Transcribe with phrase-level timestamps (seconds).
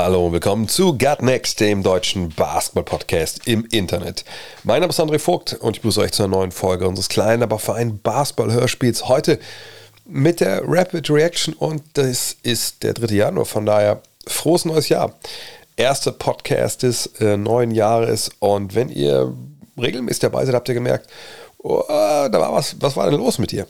[0.00, 4.24] Hallo und willkommen zu Gut Next, dem deutschen Basketball-Podcast im Internet.
[4.62, 7.42] Mein Name ist André Vogt und ich begrüße euch zu einer neuen Folge unseres kleinen,
[7.42, 9.08] aber feinen Basketball-Hörspiels.
[9.08, 9.40] Heute
[10.04, 13.12] mit der Rapid Reaction und das ist der 3.
[13.12, 15.14] Januar, von daher frohes neues Jahr.
[15.76, 19.34] Erster Podcast des äh, neuen Jahres und wenn ihr
[19.76, 21.10] regelmäßig dabei seid, habt ihr gemerkt,
[21.58, 23.66] oh, da war was, was war denn los mit dir?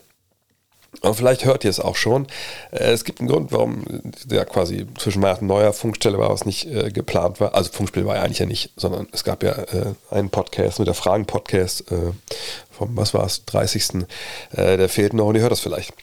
[1.01, 2.27] Und vielleicht hört ihr es auch schon.
[2.71, 3.83] Äh, Es gibt einen Grund, warum
[4.29, 7.55] ja quasi zwischen Weihnachten und Neujahr Funkstelle war, was nicht äh, geplant war.
[7.55, 10.85] Also Funkspiel war ja eigentlich ja nicht, sondern es gab ja äh, einen Podcast, nur
[10.85, 12.11] der Fragen-Podcast äh,
[12.71, 14.05] vom, was war es, 30.
[14.51, 15.93] Äh, der fehlt noch und ihr hört das vielleicht.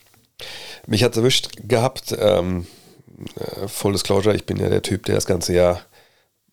[0.86, 2.14] Mich hat es erwischt gehabt.
[2.18, 2.66] Ähm,
[3.38, 5.80] äh, Full Disclosure, ich bin ja der Typ, der das ganze Jahr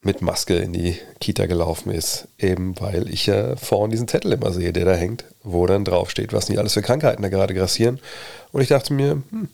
[0.05, 4.51] mit Maske in die Kita gelaufen ist, eben weil ich ja vorne diesen Zettel immer
[4.51, 7.99] sehe, der da hängt, wo dann draufsteht, was nicht alles für Krankheiten da gerade grassieren.
[8.51, 9.49] Und ich dachte mir, hm,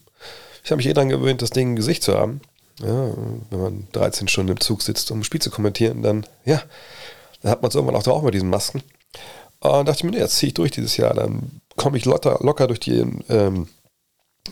[0.64, 2.42] ich habe mich eh daran gewöhnt, das Ding im Gesicht zu haben.
[2.82, 3.14] Ja,
[3.50, 6.62] wenn man 13 Stunden im Zug sitzt, um ein Spiel zu kommentieren, dann, ja,
[7.42, 8.82] dann hat man es irgendwann auch drauf mit diesen Masken.
[9.60, 12.40] Und dachte ich mir, nee, jetzt ziehe ich durch dieses Jahr, dann komme ich locker,
[12.42, 13.68] locker durch die, ähm,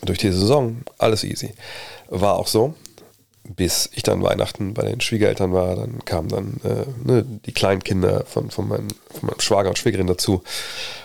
[0.02, 1.54] durch die Saison, alles easy.
[2.08, 2.74] War auch so,
[3.48, 7.82] bis ich dann Weihnachten bei den Schwiegereltern war, dann kamen dann äh, ne, die kleinen
[7.82, 10.42] Kinder von, von, meinem, von meinem Schwager und Schwägerin dazu.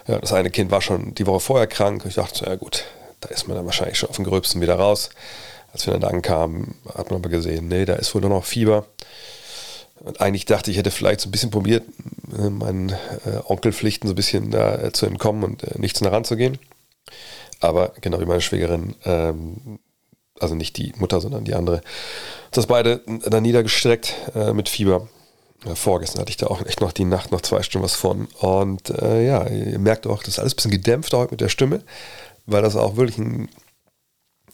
[0.08, 2.03] Ja, das eine Kind war schon die Woche vorher krank.
[2.08, 2.85] Ich dachte, ja gut,
[3.22, 5.09] da ist man dann wahrscheinlich schon auf dem Gröbsten wieder raus.
[5.72, 8.45] Als wir dann da ankamen, hat man aber gesehen, nee, da ist wohl nur noch
[8.45, 8.85] Fieber.
[10.00, 11.83] Und eigentlich dachte ich, hätte vielleicht so ein bisschen probiert,
[12.38, 16.03] äh, meinen äh, Onkelpflichten so ein bisschen da äh, zu entkommen und äh, nicht zu
[16.03, 16.59] nah ranzugehen.
[17.62, 19.79] Aber genau wie meine Schwägerin, ähm,
[20.43, 21.81] also nicht die Mutter, sondern die andere,
[22.51, 25.07] das beide da niedergestreckt äh, mit Fieber.
[25.75, 28.27] Vorgestern hatte ich da auch echt noch die Nacht noch zwei Stunden was von.
[28.39, 31.49] Und äh, ja, ihr merkt auch, das ist alles ein bisschen gedämpft heute mit der
[31.49, 31.81] Stimme,
[32.45, 33.49] weil das auch wirklich ein,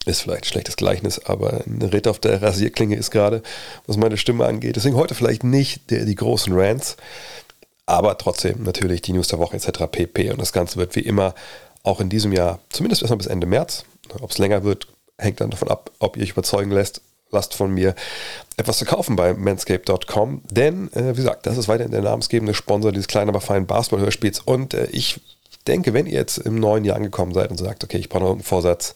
[0.06, 3.42] ist vielleicht ein schlechtes Gleichnis, aber ein Ritt auf der Rasierklinge ist gerade,
[3.88, 4.76] was meine Stimme angeht.
[4.76, 6.96] Deswegen heute vielleicht nicht der, die großen Rants,
[7.88, 9.86] aber trotzdem natürlich die News der Woche etc.
[9.92, 10.30] pp.
[10.30, 11.34] Und das Ganze wird wie immer
[11.82, 13.84] auch in diesem Jahr, zumindest erstmal bis Ende März,
[14.22, 14.88] ob es länger wird,
[15.20, 17.96] hängt dann davon ab, ob ihr euch überzeugen lässt, lasst von mir
[18.58, 20.42] etwas zu kaufen bei manscape.com.
[20.50, 24.40] Denn, äh, wie gesagt, das ist weiterhin der namensgebende Sponsor dieses kleinen, aber feinen Basketball-Hörspiels.
[24.40, 25.22] Und äh, ich
[25.68, 28.32] denke, wenn ihr jetzt im neuen Jahr angekommen seid und sagt, okay, ich brauche noch
[28.32, 28.96] einen Vorsatz,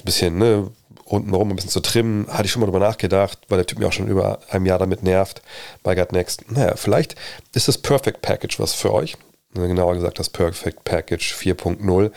[0.00, 0.70] ein bisschen ne,
[1.04, 3.86] untenrum ein bisschen zu trimmen, hatte ich schon mal drüber nachgedacht, weil der Typ mir
[3.86, 5.42] auch schon über einem Jahr damit nervt
[5.82, 6.50] bei Gut Next.
[6.50, 7.14] Naja, vielleicht
[7.54, 9.16] ist das Perfect Package was für euch.
[9.54, 12.10] Genauer gesagt, das Perfect Package 4.0.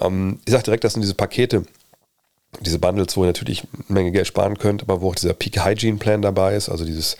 [0.00, 1.64] Ähm, ich sage direkt, das sind diese Pakete,
[2.60, 5.64] diese Bundles, wo ihr natürlich eine Menge Geld sparen könnt, aber wo auch dieser Peak
[5.64, 7.16] Hygiene Plan dabei ist, also dieses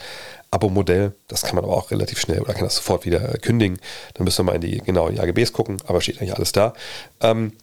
[0.51, 3.79] Abo-Modell, das kann man aber auch relativ schnell oder kann das sofort wieder kündigen.
[4.13, 6.73] Dann müsst ihr mal in die genauen AGBs gucken, aber steht eigentlich alles da.
[7.21, 7.53] Ähm,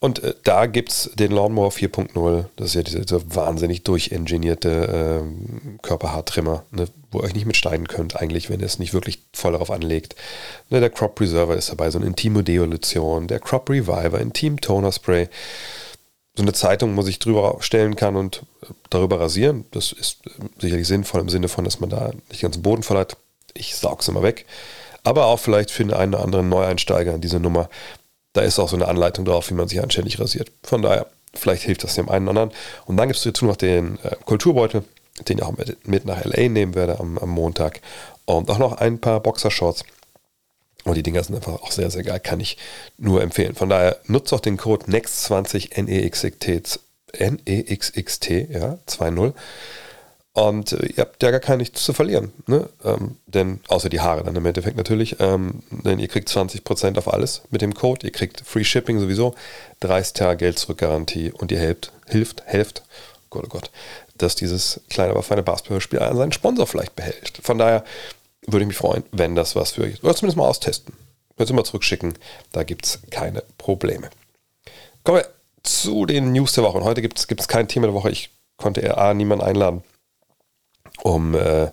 [0.00, 5.22] und äh, da gibt es den Lawnmower 4.0, das ist ja dieser, dieser wahnsinnig durchingenierte
[5.22, 9.22] ähm, Körperhaartrimmer, ne, wo ihr euch nicht mitschneiden könnt, eigentlich, wenn ihr es nicht wirklich
[9.32, 10.16] voll darauf anlegt.
[10.70, 14.92] Ne, der Crop Preserver ist dabei, so eine Intimo Deolution, der Crop Reviver, Intim Toner
[14.92, 15.28] Spray
[16.34, 18.42] so eine Zeitung, wo sich drüber stellen kann und
[18.88, 19.66] darüber rasieren.
[19.72, 20.20] Das ist
[20.58, 23.16] sicherlich sinnvoll im Sinne von, dass man da nicht den ganzen Boden hat.
[23.54, 24.46] Ich saug's immer weg.
[25.04, 27.68] Aber auch vielleicht für den einen oder anderen Neueinsteiger in diese Nummer.
[28.32, 30.50] Da ist auch so eine Anleitung drauf, wie man sich anständig rasiert.
[30.62, 32.58] Von daher, vielleicht hilft das dem einen oder anderen.
[32.86, 34.84] Und dann gibt es dazu noch den äh, Kulturbeutel,
[35.28, 37.80] den ich auch mit, mit nach LA nehmen werde am, am Montag.
[38.24, 39.84] Und auch noch ein paar Boxershorts.
[40.84, 42.56] Und die Dinger sind einfach auch sehr, sehr geil, kann ich
[42.98, 43.54] nur empfehlen.
[43.54, 46.80] Von daher nutzt auch den Code NEXT20 NEXXT,
[47.18, 49.32] NEXXT, ja, 2.0.
[50.34, 52.32] Und äh, ihr habt ja gar nichts zu verlieren.
[52.46, 52.68] Ne?
[52.84, 55.16] Ähm, denn außer die Haare dann im Endeffekt natürlich.
[55.20, 58.06] Ähm, denn ihr kriegt 20% auf alles mit dem Code.
[58.06, 59.34] Ihr kriegt Free Shipping sowieso,
[59.80, 62.82] 30 Tage Geld zurück Garantie und ihr helft, hilft, helft,
[63.32, 63.70] Gott, oh Gott,
[64.16, 67.32] dass dieses kleine, aber feine Basketballspiel seinen Sponsor vielleicht behält.
[67.42, 67.82] Von daher
[68.46, 70.94] würde ich mich freuen, wenn das was für euch Oder zumindest mal austesten.
[71.36, 72.14] Könnt ihr mal zurückschicken.
[72.52, 74.10] Da gibt es keine Probleme.
[75.04, 75.28] Kommen wir
[75.62, 76.78] zu den News der Woche.
[76.78, 78.10] Und heute gibt es kein Thema der Woche.
[78.10, 79.82] Ich konnte eher A, niemanden einladen,
[81.02, 81.70] um äh,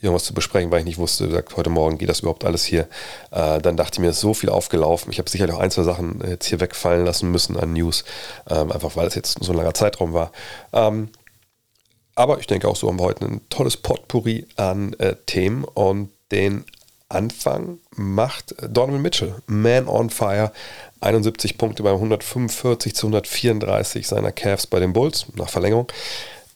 [0.00, 2.88] irgendwas zu besprechen, weil ich nicht wusste, gesagt, heute Morgen geht das überhaupt alles hier.
[3.30, 5.10] Äh, dann dachte ich mir, ist so viel aufgelaufen.
[5.10, 8.04] Ich habe sicherlich auch ein, zwei Sachen jetzt hier wegfallen lassen müssen an News,
[8.48, 10.32] ähm, einfach weil es jetzt so ein langer Zeitraum war.
[10.72, 11.08] Ähm,
[12.16, 16.10] aber ich denke auch so haben wir heute ein tolles Potpourri an äh, Themen und
[16.32, 16.64] den
[17.08, 20.50] Anfang macht Donovan Mitchell, Man on Fire,
[21.00, 25.86] 71 Punkte bei 145 zu 134 seiner Cavs bei den Bulls nach Verlängerung.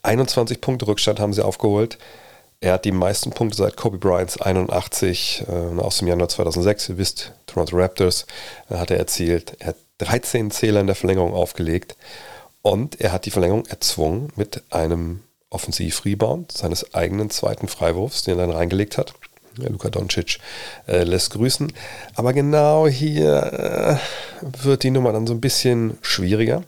[0.03, 1.99] 21 Punkte Rückstand haben sie aufgeholt.
[2.61, 6.91] Er hat die meisten Punkte seit Kobe Bryants 81 äh, aus dem Januar 2006.
[6.91, 8.27] Ihr wisst, Toronto Raptors
[8.69, 9.57] äh, hat er erzielt.
[9.61, 11.97] Er hat 13 Zähler in der Verlängerung aufgelegt
[12.63, 18.47] und er hat die Verlängerung erzwungen mit einem Offensiv-Rebound seines eigenen zweiten Freiwurfs, den er
[18.47, 19.15] dann reingelegt hat.
[19.57, 20.39] Luka Doncic
[20.87, 21.73] äh, lässt grüßen.
[22.15, 24.01] Aber genau hier
[24.43, 26.63] äh, wird die Nummer dann so ein bisschen schwieriger,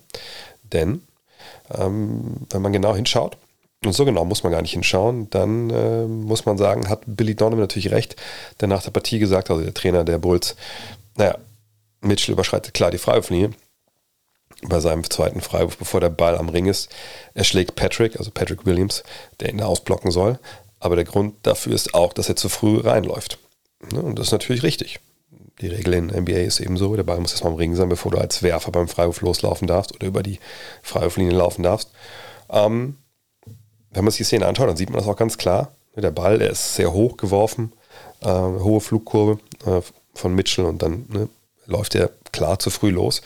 [0.73, 1.02] denn
[1.73, 3.37] ähm, wenn man genau hinschaut,
[3.84, 5.28] und so genau muss man gar nicht hinschauen.
[5.31, 8.14] Dann äh, muss man sagen, hat Billy Donovan natürlich recht,
[8.61, 10.55] der nach der Partie gesagt, also der Trainer der Bulls,
[11.17, 11.37] naja,
[12.00, 13.50] Mitchell überschreitet klar die Freiwurflinie
[14.62, 16.88] bei seinem zweiten Freiwurf, bevor der Ball am Ring ist.
[17.35, 19.03] Er schlägt Patrick, also Patrick Williams,
[19.41, 20.38] der ihn ausblocken soll.
[20.79, 23.38] Aber der Grund dafür ist auch, dass er zu früh reinläuft.
[23.93, 25.00] Ne, und das ist natürlich richtig.
[25.61, 28.11] Die Regel in NBA ist eben so, der Ball muss erstmal am Ring sein, bevor
[28.11, 30.41] du als Werfer beim Freiwurf loslaufen darfst oder über die
[30.82, 31.91] Freiwurflinie laufen darfst.
[32.50, 32.97] Ähm,
[33.91, 35.73] wenn man sich die Szene anschaut, dann sieht man das auch ganz klar.
[35.94, 37.73] Der Ball, der ist sehr hoch geworfen,
[38.23, 39.82] äh, hohe Flugkurve äh,
[40.14, 41.29] von Mitchell und dann ne,
[41.67, 43.23] läuft er klar zu früh los.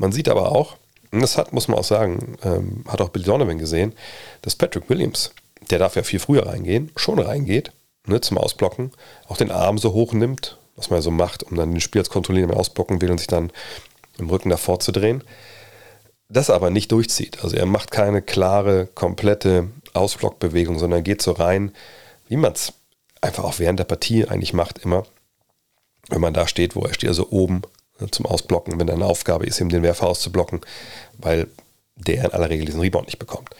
[0.00, 0.78] Man sieht aber auch,
[1.12, 3.92] und das hat, muss man auch sagen, ähm, hat auch Billy Donovan gesehen,
[4.40, 5.34] dass Patrick Williams,
[5.68, 7.70] der darf ja viel früher reingehen, schon reingeht,
[8.06, 8.92] ne, zum Ausblocken,
[9.28, 12.10] auch den Arm so hoch nimmt, was man so macht, um dann den Spieler zu
[12.10, 13.52] kontrollieren, wenn er ausblocken will und sich dann
[14.16, 15.22] im Rücken davor zu drehen.
[16.30, 17.44] Das aber nicht durchzieht.
[17.44, 21.74] Also er macht keine klare, komplette Ausblockbewegung, sondern geht so rein,
[22.26, 22.72] wie man es
[23.20, 25.02] einfach auch während der Partie eigentlich macht, immer.
[26.08, 27.60] Wenn man da steht, wo er steht, also oben
[28.10, 30.60] zum Ausblocken, wenn eine Aufgabe ist, ihm den Werfer auszublocken,
[31.18, 31.46] weil
[31.96, 33.50] der in aller Regel diesen Rebound nicht bekommt.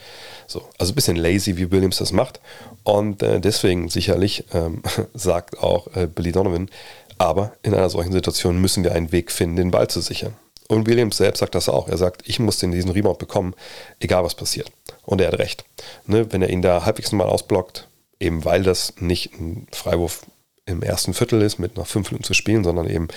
[0.47, 2.39] So, also ein bisschen lazy, wie Williams das macht.
[2.83, 4.81] Und äh, deswegen sicherlich ähm,
[5.13, 6.69] sagt auch äh, Billy Donovan,
[7.17, 10.33] aber in einer solchen Situation müssen wir einen Weg finden, den Ball zu sichern.
[10.67, 11.87] Und Williams selbst sagt das auch.
[11.87, 13.53] Er sagt, ich muss den diesen Rebound bekommen,
[13.99, 14.71] egal was passiert.
[15.03, 15.65] Und er hat recht.
[16.05, 17.87] Ne, wenn er ihn da halbwegs mal ausblockt,
[18.19, 20.25] eben weil das nicht ein Freiwurf
[20.65, 23.09] im ersten Viertel ist, mit noch fünf Minuten zu spielen, sondern eben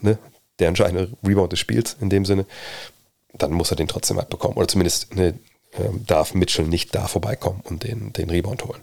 [0.00, 0.18] ne,
[0.58, 2.46] der entscheidende Rebound des Spiels in dem Sinne,
[3.34, 4.56] dann muss er den trotzdem halt bekommen.
[4.56, 5.34] Oder zumindest ne,
[5.78, 8.80] ähm, darf Mitchell nicht da vorbeikommen und den, den Rebound holen.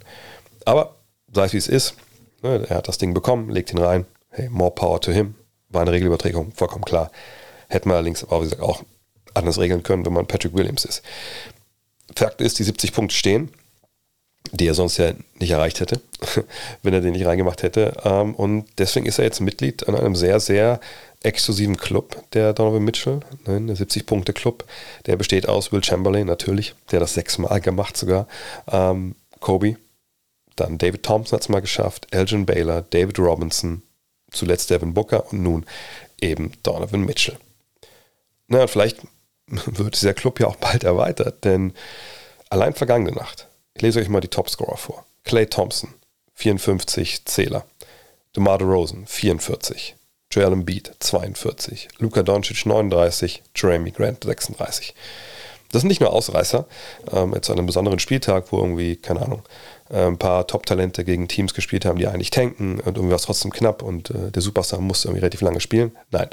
[0.65, 0.95] Aber
[1.33, 1.95] sei es wie es ist,
[2.41, 5.35] ne, er hat das Ding bekommen, legt ihn rein, hey, more power to him,
[5.69, 7.11] war eine Regelübertragung, vollkommen klar.
[7.67, 8.83] Hätte man allerdings aber, wie gesagt, auch
[9.33, 11.01] anders regeln können, wenn man Patrick Williams ist.
[12.15, 13.49] Fakt ist, die 70 Punkte stehen,
[14.51, 16.01] die er sonst ja nicht erreicht hätte,
[16.83, 17.93] wenn er den nicht reingemacht hätte.
[18.03, 20.79] Ähm, und deswegen ist er jetzt Mitglied an einem sehr, sehr
[21.23, 24.65] exklusiven Club, der Donovan Mitchell, ne, der 70-Punkte-Club.
[25.05, 28.27] Der besteht aus Will Chamberlain natürlich, der das sechsmal gemacht sogar.
[28.69, 29.77] Ähm, Kobe,
[30.55, 33.81] dann David Thompson hat es mal geschafft, Elgin Baylor, David Robinson,
[34.31, 35.65] zuletzt Devin Booker und nun
[36.21, 37.37] eben Donovan Mitchell.
[38.47, 38.99] Na, vielleicht
[39.47, 41.73] wird dieser Club ja auch bald erweitert, denn
[42.49, 45.05] allein vergangene Nacht, ich lese euch mal die Topscorer vor.
[45.23, 45.93] Clay Thompson,
[46.35, 47.65] 54 Zähler.
[48.35, 49.95] DeMar DeRozan, 44.
[50.31, 51.89] Joel Embiid, 42.
[51.99, 53.43] Luka Doncic, 39.
[53.55, 54.95] Jeremy Grant, 36.
[55.71, 56.65] Das sind nicht nur Ausreißer,
[57.11, 59.41] ähm, jetzt an einem besonderen Spieltag, wo irgendwie, keine Ahnung,
[59.89, 63.23] äh, ein paar Top-Talente gegen Teams gespielt haben, die eigentlich tanken und irgendwie war es
[63.23, 65.97] trotzdem knapp und äh, der Superstar musste irgendwie relativ lange spielen.
[66.11, 66.29] Nein.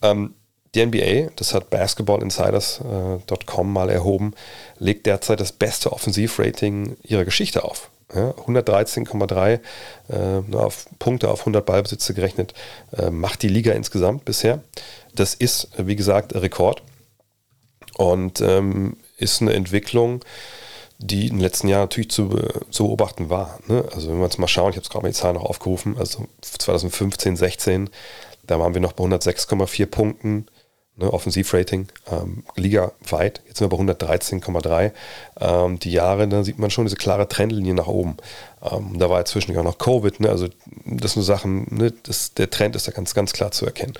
[0.00, 0.34] Ähm,
[0.74, 4.34] die NBA, das hat basketballinsiders.com äh, mal erhoben,
[4.78, 7.90] legt derzeit das beste Offensivrating ihrer Geschichte auf.
[8.14, 9.60] Ja, 113,3
[10.08, 12.54] äh, auf Punkte auf 100 Ballbesitze gerechnet,
[12.96, 14.62] äh, macht die Liga insgesamt bisher.
[15.14, 16.82] Das ist, wie gesagt, Rekord
[17.96, 20.24] und ähm, ist eine Entwicklung,
[20.98, 22.34] die in den letzten Jahren natürlich zu,
[22.70, 23.58] zu beobachten war.
[23.66, 23.84] Ne?
[23.94, 25.96] Also wenn wir uns mal schauen, ich habe es gerade mal die Zahlen noch aufgerufen,
[25.98, 27.90] also 2015, 16,
[28.46, 30.46] da waren wir noch bei 106,4 Punkten
[30.98, 33.40] ne, Offensivrating, ähm, Liga-weit.
[33.46, 34.92] Jetzt sind wir bei 113,3.
[35.40, 38.16] Ähm, die Jahre, da sieht man schon diese klare Trendlinie nach oben.
[38.62, 40.48] Ähm, da war inzwischen auch noch Covid, ne, also
[40.84, 43.94] das sind Sachen, ne, das, der Trend ist da ganz, ganz klar zu erkennen.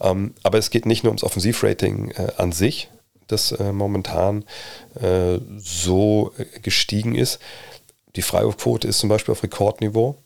[0.00, 2.90] Ähm, aber es geht nicht nur ums Offensivrating äh, an sich,
[3.26, 4.44] das äh, momentan
[5.00, 7.40] äh, so äh, gestiegen ist.
[8.14, 10.16] Die Freiwurfquote ist zum Beispiel auf Rekordniveau,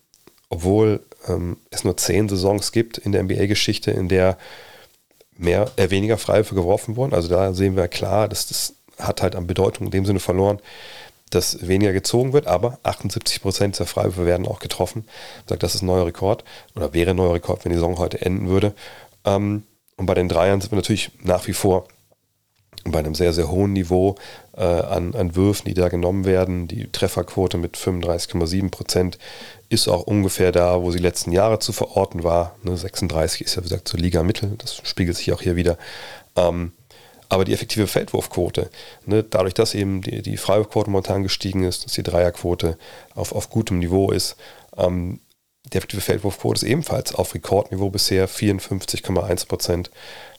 [0.48, 4.36] obwohl ähm, es nur zehn Saisons gibt in der NBA-Geschichte, in der
[5.38, 7.14] mehr, äh, weniger Freiwürfe geworfen wurden.
[7.14, 10.58] Also da sehen wir klar, dass das hat halt an Bedeutung in dem Sinne verloren,
[11.30, 15.04] dass weniger gezogen wird, aber 78 Prozent der Freiwürfe werden auch getroffen.
[15.42, 17.98] Ich sage, das ist ein neuer Rekord oder wäre ein neuer Rekord, wenn die Saison
[17.98, 18.74] heute enden würde.
[19.24, 19.64] Ähm,
[19.96, 21.88] und bei den Dreiern sind wir natürlich nach wie vor
[22.84, 24.16] bei einem sehr, sehr hohen Niveau.
[24.56, 26.68] Äh, an, an Würfen, die da genommen werden.
[26.68, 29.18] Die Trefferquote mit 35,7 Prozent
[29.68, 32.56] ist auch ungefähr da, wo sie letzten Jahre zu verorten war.
[32.62, 34.54] Ne, 36 ist ja, wie gesagt, zur Liga Mittel.
[34.58, 35.76] Das spiegelt sich auch hier wieder.
[36.36, 36.72] Ähm,
[37.28, 38.70] aber die effektive Feldwurfquote,
[39.04, 42.78] ne, dadurch, dass eben die, die Freiwurfquote momentan gestiegen ist, dass die Dreierquote
[43.14, 44.36] auf, auf gutem Niveau ist,
[44.76, 45.20] ähm,
[45.72, 49.90] die effektive Feldwurfquote ist ebenfalls auf Rekordniveau bisher 54,1 Prozent.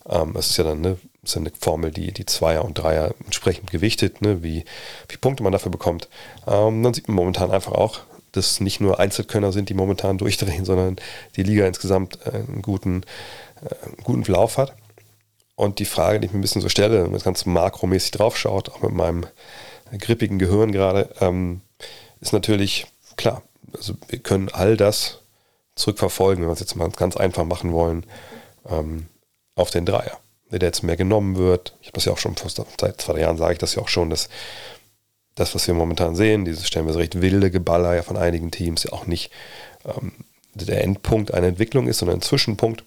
[0.08, 0.98] Ähm, das ist ja dann ne,
[1.28, 4.66] ist eine Formel, die die Zweier und Dreier entsprechend gewichtet, ne, wie,
[5.10, 6.08] wie Punkte man dafür bekommt.
[6.48, 10.66] Ähm, dann sieht man momentan einfach auch, dass nicht nur Einzelkönner sind, die momentan durchdrehen,
[10.66, 10.98] sondern
[11.36, 13.04] die Liga insgesamt äh, einen guten,
[13.62, 14.74] äh, einen guten Lauf hat.
[15.56, 18.70] Und die Frage, die ich mir ein bisschen so stelle, wenn man ganz makromäßig draufschaut,
[18.70, 19.26] auch mit meinem
[19.98, 21.62] grippigen Gehirn gerade, ähm,
[22.20, 23.42] ist natürlich klar,
[23.74, 25.20] also wir können all das
[25.76, 28.06] zurückverfolgen, wenn wir es jetzt mal ganz einfach machen wollen,
[28.70, 29.08] ähm,
[29.56, 31.76] auf den Dreier, der jetzt mehr genommen wird.
[31.82, 34.10] Ich habe das ja auch schon seit zwei Jahren sage ich das ja auch schon,
[34.10, 34.30] dass
[35.36, 38.94] das, was wir momentan sehen, dieses stellenweise recht wilde Geballer ja von einigen Teams ja
[38.94, 39.32] auch nicht
[39.86, 40.14] ähm,
[40.54, 42.84] der Endpunkt einer Entwicklung ist, sondern ein Zwischenpunkt.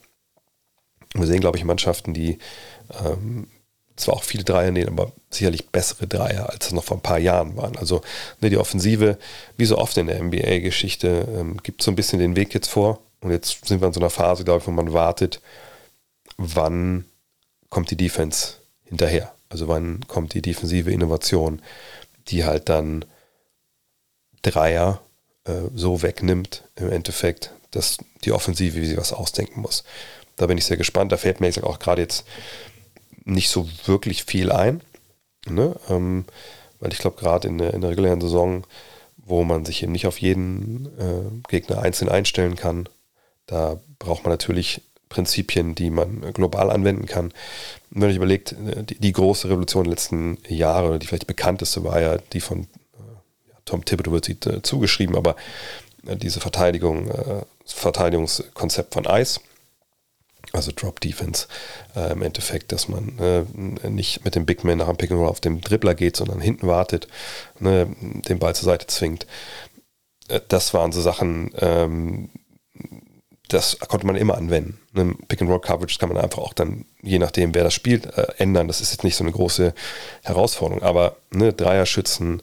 [1.14, 2.38] Wir sehen, glaube ich, Mannschaften, die
[3.04, 3.46] ähm,
[3.96, 7.18] zwar auch viele Dreier nehmen, aber sicherlich bessere Dreier, als es noch vor ein paar
[7.18, 7.76] Jahren waren.
[7.76, 8.02] Also
[8.40, 9.18] ne, die Offensive,
[9.56, 13.00] wie so oft in der NBA-Geschichte, ähm, gibt so ein bisschen den Weg jetzt vor.
[13.20, 15.40] Und jetzt sind wir in so einer Phase, glaube ich, wo man wartet,
[16.36, 17.04] wann
[17.70, 19.32] kommt die Defense hinterher.
[19.48, 21.62] Also wann kommt die defensive Innovation,
[22.28, 23.04] die halt dann
[24.42, 25.00] Dreier
[25.44, 29.84] äh, so wegnimmt im Endeffekt, dass die Offensive wie sie was ausdenken muss.
[30.36, 31.12] Da bin ich sehr gespannt.
[31.12, 32.24] Da fällt mir auch gerade jetzt
[33.24, 34.80] nicht so wirklich viel ein.
[35.46, 35.76] Ne?
[35.88, 36.24] Ähm,
[36.80, 38.64] weil ich glaube, gerade in, in, der regulären Saison,
[39.16, 42.88] wo man sich eben nicht auf jeden äh, Gegner einzeln einstellen kann,
[43.46, 47.26] da braucht man natürlich Prinzipien, die man global anwenden kann.
[47.92, 52.16] Und wenn ich überlegt, die, große Revolution der letzten Jahre, die vielleicht bekannteste war ja
[52.32, 52.66] die von äh,
[53.66, 55.36] Tom Thibodeau wird sie äh, zugeschrieben, aber
[56.06, 57.10] äh, diese Verteidigung,
[57.66, 59.40] Verteidigungskonzept von Eis,
[60.52, 61.46] also Drop Defense
[61.94, 63.12] im Endeffekt, dass man
[63.88, 66.40] nicht mit dem Big Man nach dem Pick and Roll auf dem Dribbler geht, sondern
[66.40, 67.06] hinten wartet,
[67.60, 69.26] ne, den Ball zur Seite zwingt.
[70.48, 72.30] Das waren so Sachen, ähm,
[73.52, 74.80] das konnte man immer anwenden.
[74.92, 78.06] Ne, Pick and Roll Coverage kann man einfach auch dann, je nachdem wer das spielt,
[78.16, 78.68] äh, ändern.
[78.68, 79.74] Das ist jetzt nicht so eine große
[80.22, 82.42] Herausforderung, aber ne, Dreier schützen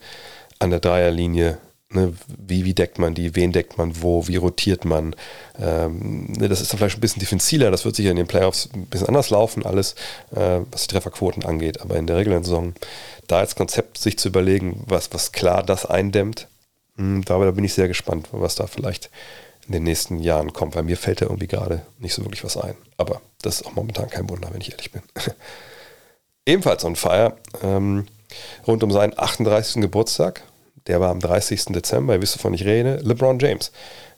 [0.59, 1.59] an der Dreierlinie
[1.89, 5.15] Ne, wie, wie deckt man die, wen deckt man wo, wie rotiert man.
[5.57, 8.69] Ähm, ne, das ist dann vielleicht ein bisschen diffiziler, das wird sicher in den Playoffs
[8.73, 9.95] ein bisschen anders laufen, alles,
[10.35, 11.79] äh, was die Trefferquoten angeht.
[11.79, 12.73] Aber in der regulären Saison,
[13.27, 16.49] da als Konzept sich zu überlegen, was, was klar das eindämmt,
[16.97, 19.09] mh, hm, da, da bin ich sehr gespannt, was da vielleicht
[19.67, 22.57] in den nächsten Jahren kommt, weil mir fällt da irgendwie gerade nicht so wirklich was
[22.57, 22.75] ein.
[22.97, 25.03] Aber das ist auch momentan kein Wunder, wenn ich ehrlich bin.
[26.45, 28.07] Ebenfalls on fire, ähm,
[28.65, 29.81] rund um seinen 38.
[29.81, 30.43] Geburtstag
[30.87, 31.65] der war am 30.
[31.65, 33.71] Dezember, ihr wisst, wovon ich rede, LeBron James.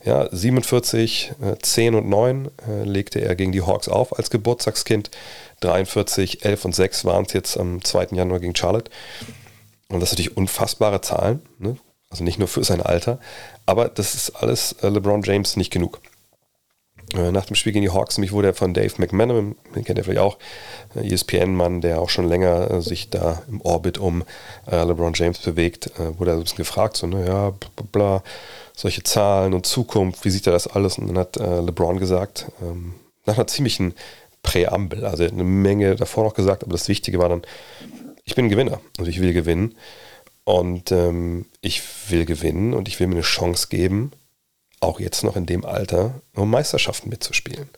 [0.05, 5.11] Ja, 47, 10 äh, und 9 äh, legte er gegen die Hawks auf als Geburtstagskind.
[5.59, 8.09] 43, 11 und 6 waren es jetzt am 2.
[8.11, 8.89] Januar gegen Charlotte.
[9.89, 11.41] Und das sind natürlich unfassbare Zahlen.
[11.57, 11.75] Ne?
[12.09, 13.19] Also nicht nur für sein Alter.
[13.69, 16.01] Aber das ist alles äh, LeBron James nicht genug.
[17.13, 19.99] Äh, nach dem Spiel gegen die Hawks, mich wurde er von Dave McManaman, den kennt
[19.99, 20.39] ihr vielleicht auch,
[20.95, 24.23] äh, ESPN-Mann, der auch schon länger sich da im Orbit um
[24.65, 28.23] LeBron James bewegt, wurde er so ein bisschen gefragt, so, naja, bla, bla,
[28.75, 30.97] solche Zahlen und Zukunft, wie sieht er das alles?
[30.97, 32.95] Und dann hat LeBron gesagt, ähm,
[33.25, 33.93] nach einer ziemlichen
[34.41, 37.43] Präambel, also eine Menge davor noch gesagt, aber das Wichtige war dann,
[38.23, 39.75] ich bin Gewinner und ich will gewinnen.
[40.49, 44.11] Und ähm, ich will gewinnen und ich will mir eine Chance geben,
[44.79, 47.69] auch jetzt noch in dem Alter, um Meisterschaften mitzuspielen.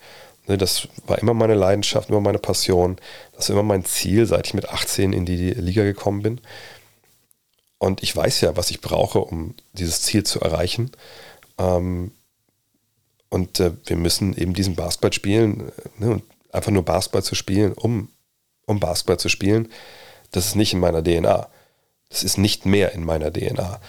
[0.48, 2.96] Ne, das war immer meine Leidenschaft, immer meine Passion.
[3.34, 6.40] Das war immer mein Ziel, seit ich mit 18 in die Liga gekommen bin.
[7.78, 10.92] Und ich weiß ja, was ich brauche, um dieses Ziel zu erreichen.
[11.58, 12.14] Ähm,
[13.28, 15.74] und äh, wir müssen eben diesen Basketball spielen.
[15.98, 16.24] Ne, und
[16.54, 18.08] einfach nur Basketball zu spielen, um,
[18.66, 19.70] um Basketball zu spielen,
[20.32, 21.50] das ist nicht in meiner DNA.
[22.12, 23.80] Das ist nicht mehr in meiner DNA.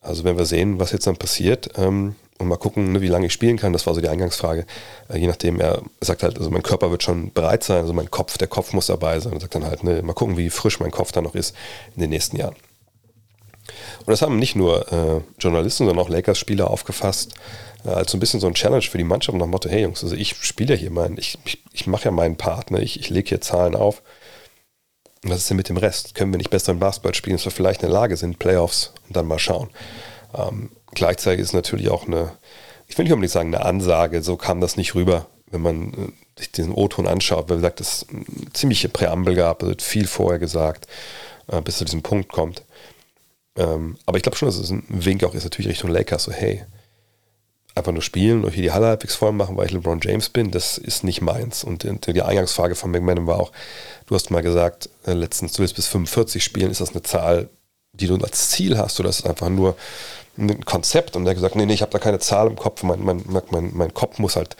[0.00, 3.26] Also wenn wir sehen, was jetzt dann passiert, ähm, und mal gucken, ne, wie lange
[3.26, 3.72] ich spielen kann.
[3.72, 4.66] Das war so die Eingangsfrage.
[5.08, 8.10] Äh, je nachdem, er sagt halt, also mein Körper wird schon bereit sein, also mein
[8.10, 9.32] Kopf, der Kopf muss dabei sein.
[9.32, 11.54] Und sagt dann halt, ne, mal gucken, wie frisch mein Kopf dann noch ist
[11.94, 12.54] in den nächsten Jahren.
[14.00, 17.34] Und das haben nicht nur äh, Journalisten, sondern auch Lakers-Spieler aufgefasst,
[17.84, 19.82] äh, als so ein bisschen so ein Challenge für die Mannschaft nach dem Motto, hey
[19.82, 22.80] Jungs, also ich spiele ja hier meinen, ich, ich, ich mache ja meinen Part, ne?
[22.80, 24.02] ich, ich lege hier Zahlen auf.
[25.22, 26.14] Was ist denn mit dem Rest?
[26.14, 28.92] Können wir nicht besser im Basketball spielen, dass wir vielleicht in der Lage sind, Playoffs
[29.06, 29.70] und dann mal schauen.
[30.34, 32.32] Ähm, gleichzeitig ist natürlich auch eine,
[32.86, 36.38] ich will nicht unbedingt sagen, eine Ansage, so kam das nicht rüber, wenn man äh,
[36.38, 40.06] sich diesen O-Ton anschaut, weil wie gesagt, es eine ziemliche Präambel gab, es wird viel
[40.06, 40.86] vorher gesagt.
[41.48, 42.62] äh, bis zu diesem Punkt kommt.
[43.56, 46.32] Ähm, aber ich glaube schon, dass es ein Wink auch ist natürlich Richtung Lakers, so
[46.32, 46.64] hey,
[47.76, 50.50] einfach nur spielen und hier die Halle halbwegs voll machen, weil ich LeBron James bin,
[50.50, 51.62] das ist nicht meins.
[51.62, 53.52] Und die Eingangsfrage von McMahon war auch,
[54.06, 57.50] du hast mal gesagt, äh, letztens, du willst bis 45 spielen, ist das eine Zahl,
[57.92, 59.76] die du als Ziel hast oder ist es einfach nur
[60.38, 61.16] ein Konzept?
[61.16, 63.22] Und er hat gesagt, nee, nee, ich habe da keine Zahl im Kopf, mein, mein,
[63.50, 64.56] mein, mein Kopf muss halt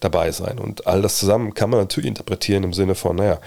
[0.00, 0.58] dabei sein.
[0.58, 3.38] Und all das zusammen kann man natürlich interpretieren im Sinne von, naja,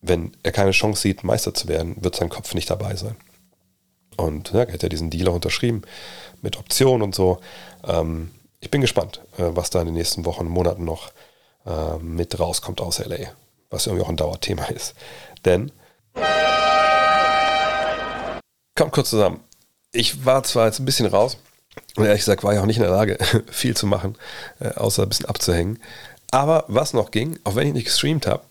[0.00, 3.16] wenn er keine Chance sieht, Meister zu werden, wird sein Kopf nicht dabei sein.
[4.16, 5.82] Und ja, er hat ja diesen Deal auch unterschrieben
[6.42, 7.38] mit Optionen und so.
[7.84, 11.12] Ähm, ich bin gespannt, äh, was da in den nächsten Wochen, Monaten noch
[11.66, 13.32] äh, mit rauskommt aus LA,
[13.70, 14.94] was irgendwie auch ein Dauerthema ist.
[15.44, 15.72] Denn,
[18.76, 19.40] kommt kurz zusammen,
[19.92, 21.36] ich war zwar jetzt ein bisschen raus
[21.96, 23.18] und ehrlich gesagt war ich auch nicht in der Lage,
[23.50, 24.16] viel zu machen,
[24.60, 25.78] äh, außer ein bisschen abzuhängen.
[26.30, 28.42] Aber was noch ging, auch wenn ich nicht gestreamt habe,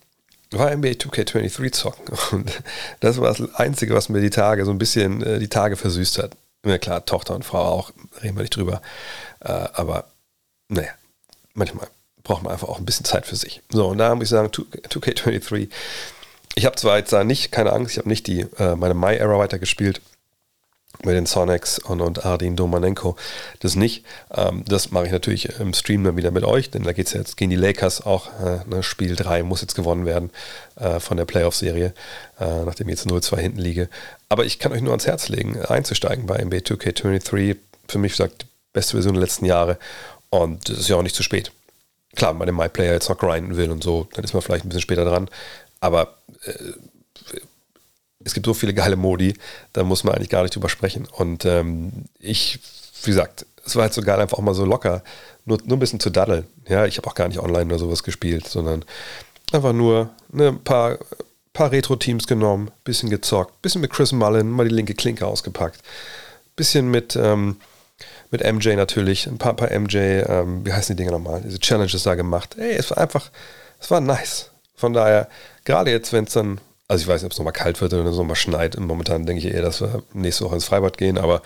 [0.52, 2.18] war NBA 2K23 zocken.
[2.32, 2.62] Und
[3.00, 6.20] das war das Einzige, was mir die Tage so ein bisschen äh, die Tage versüßt
[6.20, 6.36] hat.
[6.65, 7.91] Ja klar, Tochter und Frau auch,
[8.22, 8.82] reden wir nicht drüber.
[9.39, 10.06] Äh, aber
[10.68, 10.91] naja,
[11.53, 11.88] manchmal
[12.24, 13.62] braucht man einfach auch ein bisschen Zeit für sich.
[13.70, 15.70] So, und da muss ich sagen, 2K23,
[16.56, 19.38] ich habe zwar jetzt da nicht, keine Angst, ich habe nicht die, äh, meine My-Era
[19.39, 20.01] weitergespielt,
[21.05, 23.15] mit den Sonics und, und Ardin Domanenko.
[23.60, 24.05] Das nicht.
[24.34, 27.13] Ähm, das mache ich natürlich im Stream dann wieder mit euch, denn da geht es
[27.13, 28.27] jetzt gegen die Lakers auch.
[28.39, 30.31] Äh, ne, Spiel 3 muss jetzt gewonnen werden
[30.75, 31.93] äh, von der Playoff-Serie,
[32.39, 33.89] äh, nachdem ich jetzt 0-2 hinten liege.
[34.29, 37.58] Aber ich kann euch nur ans Herz legen, einzusteigen bei NBA 2K23.
[37.88, 39.77] Für mich sagt die beste Version der letzten Jahre.
[40.29, 41.51] Und das ist ja auch nicht zu spät.
[42.15, 44.65] Klar, wenn man den MyPlayer jetzt noch grinden will und so, dann ist man vielleicht
[44.65, 45.29] ein bisschen später dran.
[45.79, 46.15] Aber
[46.46, 46.53] äh,
[48.25, 49.34] es gibt so viele geile Modi,
[49.74, 51.08] da muss man eigentlich gar nicht drüber sprechen.
[51.12, 52.60] Und ähm, ich,
[53.04, 55.04] wie gesagt, es war halt so geil, einfach auch mal so locker,
[55.46, 56.46] nur, nur ein bisschen zu daddeln.
[56.68, 58.86] Ja, ich habe auch gar nicht online oder sowas gespielt, sondern
[59.51, 60.98] einfach nur ne, ein paar,
[61.54, 65.80] paar Retro-Teams genommen, bisschen gezockt, bisschen mit Chris Mullen, mal die linke Klinke ausgepackt,
[66.56, 67.58] bisschen mit, ähm,
[68.30, 72.03] mit MJ natürlich, ein paar, paar MJ, ähm, wie heißen die Dinge nochmal, diese Challenges
[72.03, 72.55] da gemacht.
[72.57, 73.29] Ey, es war einfach,
[73.79, 74.50] es war nice.
[74.75, 75.27] Von daher,
[75.66, 76.60] gerade jetzt, wenn es dann
[76.92, 78.75] also ich weiß nicht, ob es nochmal kalt wird oder es nochmal schneit.
[78.75, 81.18] Und momentan denke ich eher, dass wir nächste Woche ins Freibad gehen.
[81.18, 81.42] Aber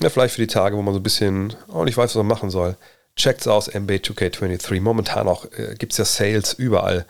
[0.00, 2.28] ja, vielleicht für die Tage, wo man so ein bisschen auch nicht weiß, was man
[2.28, 2.76] machen soll.
[3.16, 4.80] Checkt's aus, MB 2K23.
[4.80, 7.04] Momentan auch äh, gibt es ja Sales überall.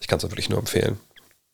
[0.00, 1.00] Ich kann es wirklich nur empfehlen.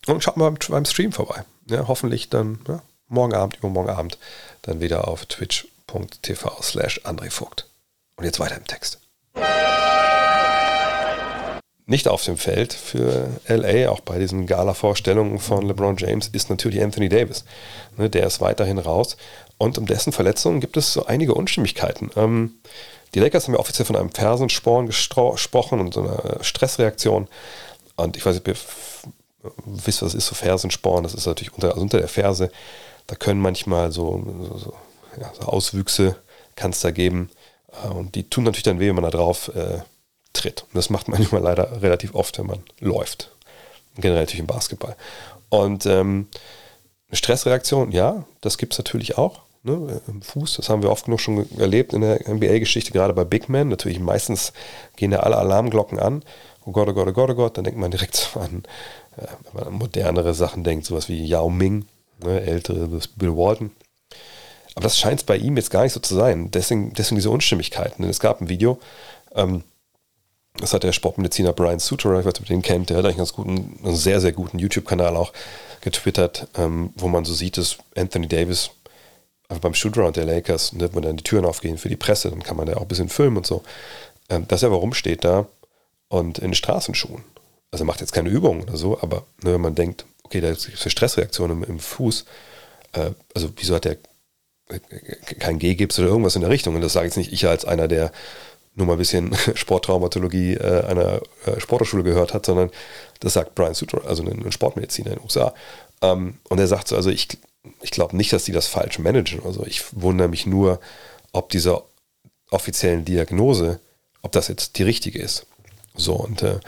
[0.06, 1.42] Und schaut mal beim, beim Stream vorbei.
[1.70, 4.18] Ja, hoffentlich dann ja, morgen Abend, übermorgen Abend
[4.60, 7.66] dann wieder auf twitch.tv slash André Vogt.
[8.16, 9.00] Und jetzt weiter im Text
[11.90, 16.80] nicht auf dem Feld für LA, auch bei diesen Gala-Vorstellungen von LeBron James, ist natürlich
[16.80, 17.44] Anthony Davis.
[17.96, 19.16] Ne, der ist weiterhin raus.
[19.58, 22.12] Und um dessen Verletzungen gibt es so einige Unstimmigkeiten.
[22.14, 22.54] Ähm,
[23.12, 27.26] die Lakers haben ja offiziell von einem Fersensporn gesprochen und so einer Stressreaktion.
[27.96, 31.02] Und ich weiß nicht, ob ihr wisst, was ist, so Fersensporn.
[31.02, 32.52] Das ist natürlich unter, also unter der Ferse.
[33.08, 34.72] Da können manchmal so, so, so,
[35.20, 36.14] ja, so Auswüchse
[36.54, 37.30] kann es da geben.
[37.82, 39.80] Äh, und die tun natürlich dann weh, wenn man da drauf äh,
[40.32, 40.62] tritt.
[40.62, 43.30] Und das macht man manchmal leider relativ oft, wenn man läuft.
[43.96, 44.96] Generell natürlich im Basketball.
[45.48, 46.28] Und ähm,
[47.12, 49.40] Stressreaktion, ja, das gibt es natürlich auch.
[49.62, 53.24] Ne, im Fuß, das haben wir oft genug schon erlebt in der NBA-Geschichte, gerade bei
[53.24, 53.68] Big Men.
[53.68, 54.54] Natürlich meistens
[54.96, 56.22] gehen ja alle Alarmglocken an.
[56.64, 57.56] Oh Gott, oh Gott, oh Gott, oh Gott.
[57.58, 58.62] Dann denkt man direkt an,
[59.16, 61.84] äh, wenn man an modernere Sachen denkt, sowas wie Yao Ming,
[62.24, 63.70] ne, ältere Bill Walton.
[64.74, 66.50] Aber das scheint bei ihm jetzt gar nicht so zu sein.
[66.50, 68.04] Deswegen, deswegen diese Unstimmigkeiten.
[68.04, 68.78] Es gab ein Video,
[69.34, 69.62] ähm,
[70.56, 73.04] das hat der Sportmediziner Brian Suter, ich weiß nicht, ob ihr den kennt, der hat
[73.04, 75.32] eigentlich einen ganz guten, einen sehr, sehr guten YouTube-Kanal auch
[75.80, 78.70] getwittert, ähm, wo man so sieht, dass Anthony Davis
[79.48, 82.42] einfach beim Shootaround der Lakers, ne, wenn dann die Türen aufgehen für die Presse, dann
[82.42, 83.62] kann man da auch ein bisschen filmen und so,
[84.28, 85.46] ähm, dass er aber rumsteht da
[86.08, 87.24] und in Straßenschuhen.
[87.70, 90.48] Also er macht jetzt keine Übungen oder so, aber ne, wenn man denkt, okay, da
[90.48, 92.24] ist eine Stressreaktion im, im Fuß,
[92.92, 93.96] äh, also wieso hat er
[95.40, 96.74] kein G-Gips oder irgendwas in der Richtung?
[96.76, 98.12] Und das sage jetzt nicht ich als einer, der
[98.74, 102.70] nur mal ein bisschen Sporttraumatologie äh, einer äh, Sporthochschule gehört hat, sondern
[103.20, 105.54] das sagt Brian Suter, also ein, Sportmediziner in den USA.
[106.02, 107.28] Ähm, und er sagt so, also ich,
[107.82, 109.44] ich glaube nicht, dass die das falsch managen.
[109.44, 110.80] Also ich wundere mich nur,
[111.32, 111.82] ob diese
[112.50, 113.80] offiziellen Diagnose,
[114.22, 115.46] ob das jetzt die richtige ist.
[115.96, 116.60] So, und äh,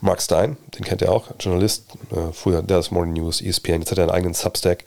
[0.00, 3.98] Mark Stein, den kennt ihr auch, Journalist, äh, früher Dallas Morning News, ESPN, jetzt hat
[3.98, 4.84] er einen eigenen Substack.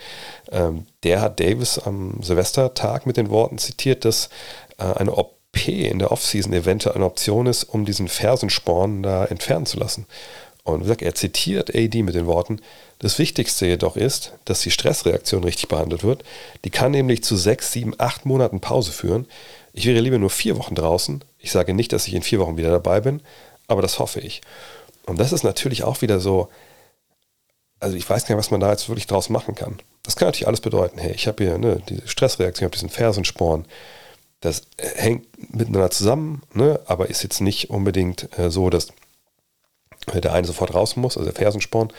[0.52, 4.30] Ähm, der hat Davis am Silvestertag mit den Worten zitiert, dass
[4.78, 9.26] äh, eine Op P in der Offseason eventuell eine Option ist, um diesen Fersensporn da
[9.26, 10.06] entfernen zu lassen.
[10.64, 12.62] Und wie gesagt, er zitiert AD mit den Worten,
[13.00, 16.24] das Wichtigste jedoch ist, dass die Stressreaktion richtig behandelt wird.
[16.66, 19.26] Die kann nämlich zu sechs, sieben, acht Monaten Pause führen.
[19.74, 21.24] Ich wäre lieber nur vier Wochen draußen.
[21.40, 23.22] Ich sage nicht, dass ich in vier Wochen wieder dabei bin,
[23.68, 24.42] aber das hoffe ich.
[25.06, 26.50] Und das ist natürlich auch wieder so,
[27.80, 29.80] also ich weiß gar nicht, was man da jetzt wirklich draus machen kann.
[30.04, 32.90] Das kann natürlich alles bedeuten, hey, ich habe hier ne, diese Stressreaktion, ich habe diesen
[32.90, 33.66] Fersensporn.
[34.42, 38.94] Das hängt miteinander zusammen, ne, aber ist jetzt nicht unbedingt äh, so, dass
[40.14, 41.92] der eine sofort raus muss, also der Fersensporn,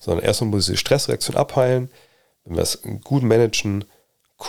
[0.00, 1.90] sondern erstmal muss diese Stressreaktion abheilen.
[2.44, 3.84] Wenn wir es gut managen,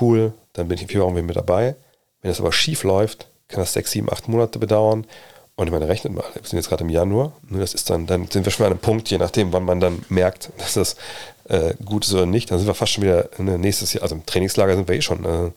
[0.01, 1.75] cool, dann bin ich in vier Wochen wieder mit dabei.
[2.21, 5.05] Wenn es aber schief läuft, kann das sechs, sieben, acht Monate bedauern.
[5.55, 8.07] Und ich meine, rechnet mal, wir sind jetzt gerade im Januar, ne, das ist dann,
[8.07, 10.95] dann sind wir schon an einem Punkt, je nachdem, wann man dann merkt, dass das
[11.45, 14.15] äh, gut ist oder nicht, dann sind wir fast schon wieder ne, nächstes Jahr, also
[14.15, 15.51] im Trainingslager sind wir eh schon, äh,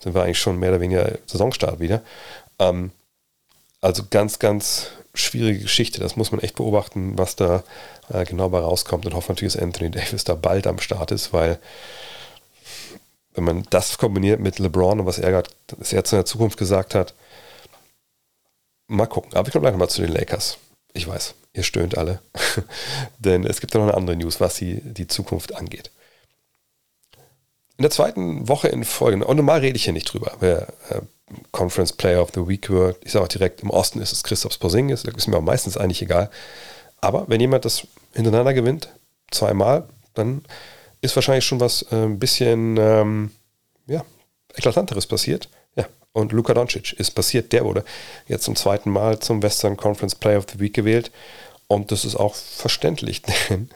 [0.00, 2.02] sind wir eigentlich schon mehr oder weniger Saisonstart wieder.
[2.58, 2.90] Ähm,
[3.80, 6.00] also ganz, ganz schwierige Geschichte.
[6.00, 7.62] Das muss man echt beobachten, was da
[8.12, 11.32] äh, genau bei rauskommt und hoffe natürlich, dass Anthony Davis da bald am Start ist,
[11.32, 11.58] weil
[13.34, 16.94] wenn man das kombiniert mit LeBron und was er gerade er in der Zukunft gesagt
[16.94, 17.14] hat,
[18.88, 19.34] mal gucken.
[19.34, 20.58] Aber ich komme gleich nochmal zu den Lakers.
[20.92, 22.20] Ich weiß, ihr stöhnt alle.
[23.18, 25.90] Denn es gibt ja noch eine andere News, was die, die Zukunft angeht.
[27.78, 31.00] In der zweiten Woche in Folge, und normal rede ich hier nicht drüber, wer äh,
[31.52, 32.96] Conference Player of the Week wird.
[33.04, 36.02] Ich sage auch direkt, im Osten ist es Christoph Porzingis, ist mir auch meistens eigentlich
[36.02, 36.28] egal.
[37.00, 38.88] Aber wenn jemand das hintereinander gewinnt,
[39.30, 40.42] zweimal, dann
[41.02, 43.30] ist wahrscheinlich schon was äh, ein bisschen ähm,
[43.86, 44.04] ja,
[44.56, 45.48] eklatanteres passiert.
[45.76, 47.52] Ja, und Luka Doncic ist passiert.
[47.52, 47.84] Der wurde
[48.26, 51.12] jetzt zum zweiten Mal zum Western Conference Player of the Week gewählt.
[51.68, 53.70] Und das ist auch verständlich, denn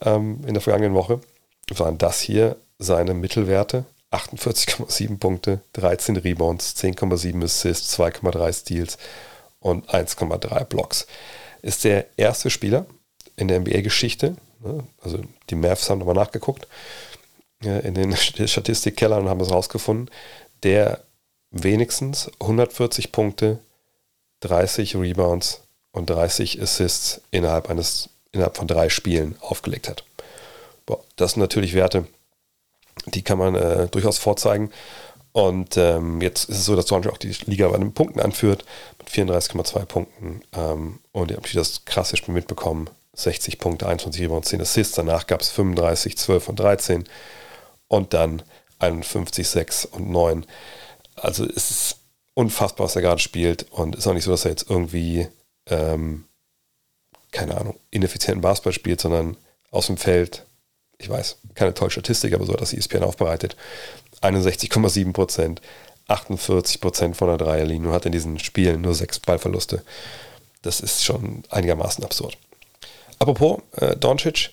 [0.00, 1.20] ähm, in der vergangenen Woche
[1.76, 3.84] waren das hier seine Mittelwerte.
[4.14, 8.98] 48,7 Punkte, 13 Rebounds, 10,7 Assists, 2,3 Steals
[9.58, 11.08] und 1,3 Blocks.
[11.62, 12.86] Ist der erste Spieler
[13.36, 16.68] in der NBA-Geschichte, ne, also die Mavs haben nochmal nachgeguckt,
[17.60, 20.10] in den Statistikkellern und haben es rausgefunden,
[20.62, 21.02] der
[21.50, 23.58] wenigstens 140 Punkte,
[24.40, 30.04] 30 Rebounds und 30 Assists innerhalb eines innerhalb von drei Spielen aufgelegt hat.
[30.86, 32.06] Boah, das sind natürlich Werte,
[33.06, 34.70] die kann man äh, durchaus vorzeigen.
[35.32, 38.64] Und ähm, jetzt ist es so, dass Doncic auch die Liga bei den Punkten anführt,
[38.98, 40.42] mit 34,2 Punkten.
[40.52, 42.88] Ähm, und ihr habt das krasse Spiel mitbekommen.
[43.14, 44.94] 60 Punkte, 21 Rebounds, 10 Assists.
[44.94, 47.04] Danach gab es 35, 12 und 13.
[47.88, 48.42] Und dann
[48.78, 50.46] 51, 6 und 9.
[51.16, 51.96] Also es ist
[52.34, 53.66] unfassbar, was er gerade spielt.
[53.72, 55.26] Und es ist auch nicht so, dass er jetzt irgendwie,
[55.66, 56.26] ähm,
[57.32, 59.36] keine Ahnung, ineffizienten Basketball spielt, sondern
[59.72, 60.46] aus dem Feld
[60.98, 63.56] ich weiß, keine tolle Statistik, aber so hat das ESPN aufbereitet.
[64.22, 65.60] 61,7 Prozent,
[66.08, 69.82] 48 Prozent von der Dreierlinie und hat in diesen Spielen nur sechs Ballverluste.
[70.62, 72.38] Das ist schon einigermaßen absurd.
[73.18, 74.50] Apropos äh, Doncic,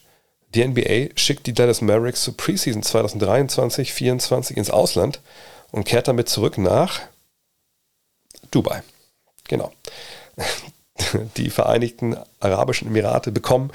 [0.53, 5.21] die NBA schickt die Dallas Mavericks zur Preseason 2023-24 ins Ausland
[5.71, 7.01] und kehrt damit zurück nach
[8.51, 8.83] Dubai.
[9.47, 9.71] Genau.
[11.37, 13.71] Die Vereinigten Arabischen Emirate bekommen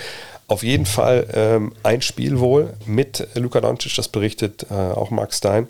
[0.49, 5.35] auf jeden Fall ähm, ein Spiel wohl mit Luka Doncic, das berichtet äh, auch Mark
[5.35, 5.69] Stein.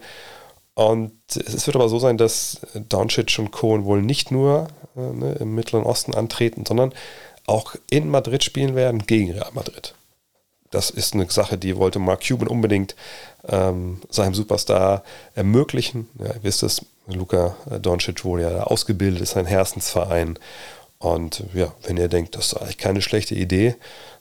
[0.74, 5.32] Und es wird aber so sein, dass Doncic und Cohen wohl nicht nur äh, ne,
[5.40, 6.92] im Mittleren Osten antreten, sondern
[7.46, 9.94] auch in Madrid spielen werden gegen Real Madrid.
[10.70, 12.94] Das ist eine Sache, die wollte Mark Cuban unbedingt
[13.48, 15.02] ähm, seinem Superstar
[15.34, 16.08] ermöglichen.
[16.18, 20.38] Ja, ihr wisst es, Luka Doncic wurde ja ausgebildet, ist ein Herzensverein.
[20.98, 23.76] Und ja, wenn ihr denkt, das ist eigentlich keine schlechte Idee,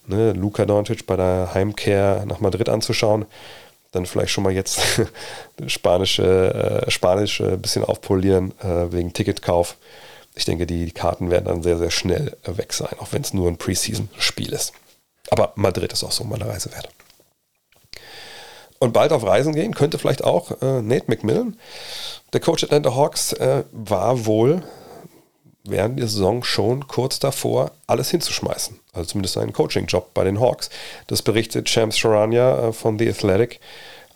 [0.06, 3.26] ne, Luka Doncic bei der Heimkehr nach Madrid anzuschauen,
[3.92, 4.80] dann vielleicht schon mal jetzt
[5.66, 9.76] spanische, äh, Spanisch ein bisschen aufpolieren äh, wegen Ticketkauf.
[10.34, 13.48] Ich denke, die Karten werden dann sehr, sehr schnell weg sein, auch wenn es nur
[13.48, 14.72] ein Preseason-Spiel ist.
[15.30, 16.90] Aber Madrid ist auch so mal eine Reise wert.
[18.78, 21.56] Und bald auf Reisen gehen könnte vielleicht auch äh, Nate McMillan.
[22.32, 24.62] Der Coach Atlanta Hawks äh, war wohl
[25.70, 28.78] während der Saison schon kurz davor, alles hinzuschmeißen.
[28.92, 30.70] Also zumindest seinen Coaching-Job bei den Hawks.
[31.06, 33.60] Das berichtet Shams Charania äh, von The Athletic.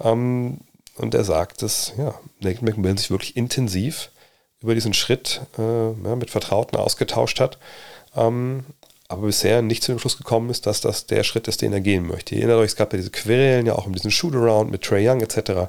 [0.03, 0.59] Ähm,
[0.97, 4.11] und er sagt, dass ja, Nathan McMillan sich wirklich intensiv
[4.61, 7.59] über diesen Schritt äh, ja, mit Vertrauten ausgetauscht hat.
[8.17, 8.65] Ähm,
[9.09, 11.81] aber bisher nicht zu dem Schluss gekommen ist, dass das der Schritt ist, den er
[11.81, 12.35] gehen möchte.
[12.35, 15.09] Ihr erinnert euch, es gab ja diese Querelen, ja auch um diesen Shootaround mit Trey
[15.09, 15.69] Young etc.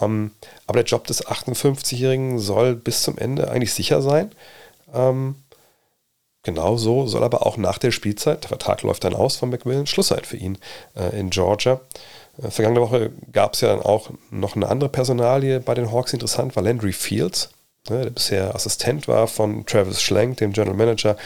[0.00, 0.30] Ähm,
[0.66, 4.30] aber der Job des 58-Jährigen soll bis zum Ende eigentlich sicher sein.
[4.94, 5.36] Ähm,
[6.42, 9.86] genau so soll aber auch nach der Spielzeit, der Vertrag läuft dann aus von McMillan,
[9.86, 10.58] Schluss sein für ihn
[10.96, 11.80] äh, in Georgia.
[12.42, 16.12] Äh, vergangene Woche gab es ja dann auch noch eine andere Personalie bei den Hawks.
[16.12, 17.50] Interessant war Landry Fields,
[17.88, 21.16] ne, der bisher Assistent war von Travis Schlenk, dem General Manager.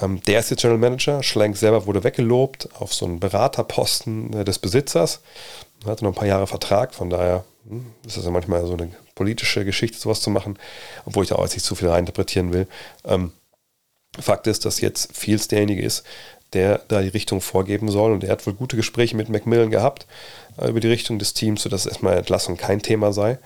[0.00, 1.22] Ähm, der ist jetzt General Manager.
[1.22, 5.20] Schlenk selber wurde weggelobt auf so einen Beraterposten äh, des Besitzers.
[5.84, 8.74] Er hatte noch ein paar Jahre Vertrag, von daher hm, ist das ja manchmal so
[8.74, 10.58] eine politische Geschichte, sowas zu machen,
[11.04, 12.66] obwohl ich da auch jetzt nicht zu viel reininterpretieren will.
[13.04, 13.32] Ähm,
[14.18, 16.04] Fakt ist, dass jetzt Fields derjenige ist,
[16.54, 18.12] der da die Richtung vorgeben soll.
[18.12, 20.06] Und er hat wohl gute Gespräche mit Macmillan gehabt
[20.56, 23.38] äh, über die Richtung des Teams, sodass erstmal Entlassung kein Thema sei.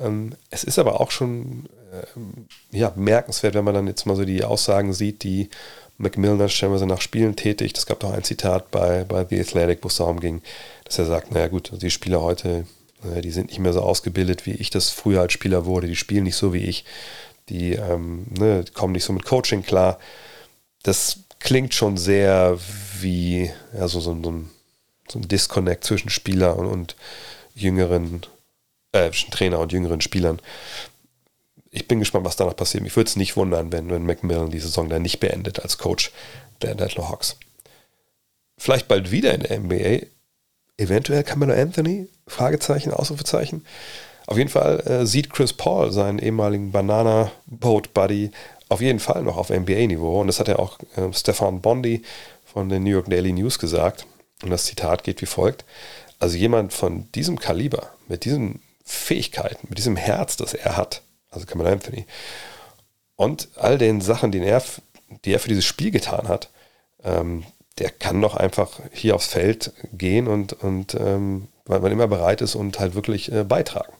[0.00, 4.24] Ähm, es ist aber auch schon äh, ja, bemerkenswert, wenn man dann jetzt mal so
[4.24, 5.50] die Aussagen sieht, die
[5.98, 7.76] Macmillan stellenweise nach Spielen tätigt.
[7.76, 10.40] Es gab doch ein Zitat bei, bei The Athletic, wo es darum ging,
[10.84, 12.64] dass er sagt, naja gut, die Spieler heute,
[13.02, 16.24] die sind nicht mehr so ausgebildet, wie ich das früher als Spieler wurde, die spielen
[16.24, 16.84] nicht so wie ich,
[17.48, 19.98] die ähm, ne, kommen nicht so mit Coaching klar.
[20.82, 22.58] Das klingt schon sehr
[23.00, 24.50] wie ja, so, so, ein,
[25.08, 26.96] so ein Disconnect zwischen Spieler und, und
[27.54, 28.22] jüngeren,
[28.92, 30.40] äh, Trainer und jüngeren Spielern.
[31.70, 32.82] Ich bin gespannt, was danach passiert.
[32.82, 36.12] Mich würde es nicht wundern, wenn, wenn Macmillan die Saison dann nicht beendet als Coach
[36.62, 37.36] der Atlanta Hawks.
[38.58, 40.06] Vielleicht bald wieder in der NBA.
[40.80, 42.08] Eventuell Camelo Anthony?
[42.26, 43.66] Fragezeichen, Ausrufezeichen.
[44.26, 48.30] Auf jeden Fall äh, sieht Chris Paul seinen ehemaligen Banana Boat Buddy
[48.70, 50.20] auf jeden Fall noch auf NBA-Niveau.
[50.20, 52.02] Und das hat ja auch äh, Stefan Bondi
[52.46, 54.06] von den New York Daily News gesagt.
[54.42, 55.64] Und das Zitat geht wie folgt.
[56.18, 61.46] Also jemand von diesem Kaliber, mit diesen Fähigkeiten, mit diesem Herz, das er hat, also
[61.46, 62.06] Cameron Anthony,
[63.16, 64.62] und all den Sachen, die er,
[65.24, 66.48] die er für dieses Spiel getan hat,
[67.04, 67.44] ähm,
[67.80, 72.42] der kann doch einfach hier aufs Feld gehen und, und ähm, weil man immer bereit
[72.42, 73.92] ist und halt wirklich äh, beitragen.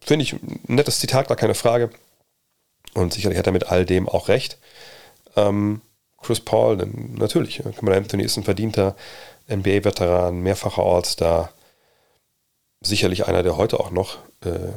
[0.00, 1.90] Finde ich ein nettes Zitat, gar keine Frage.
[2.94, 4.58] Und sicherlich hat er mit all dem auch recht.
[5.36, 5.80] Ähm,
[6.20, 8.96] Chris Paul, natürlich, Cameron Anthony ist ein verdienter
[9.48, 11.52] NBA-Veteran, mehrfacher All-Star.
[12.80, 14.72] Sicherlich einer, der heute auch noch äh,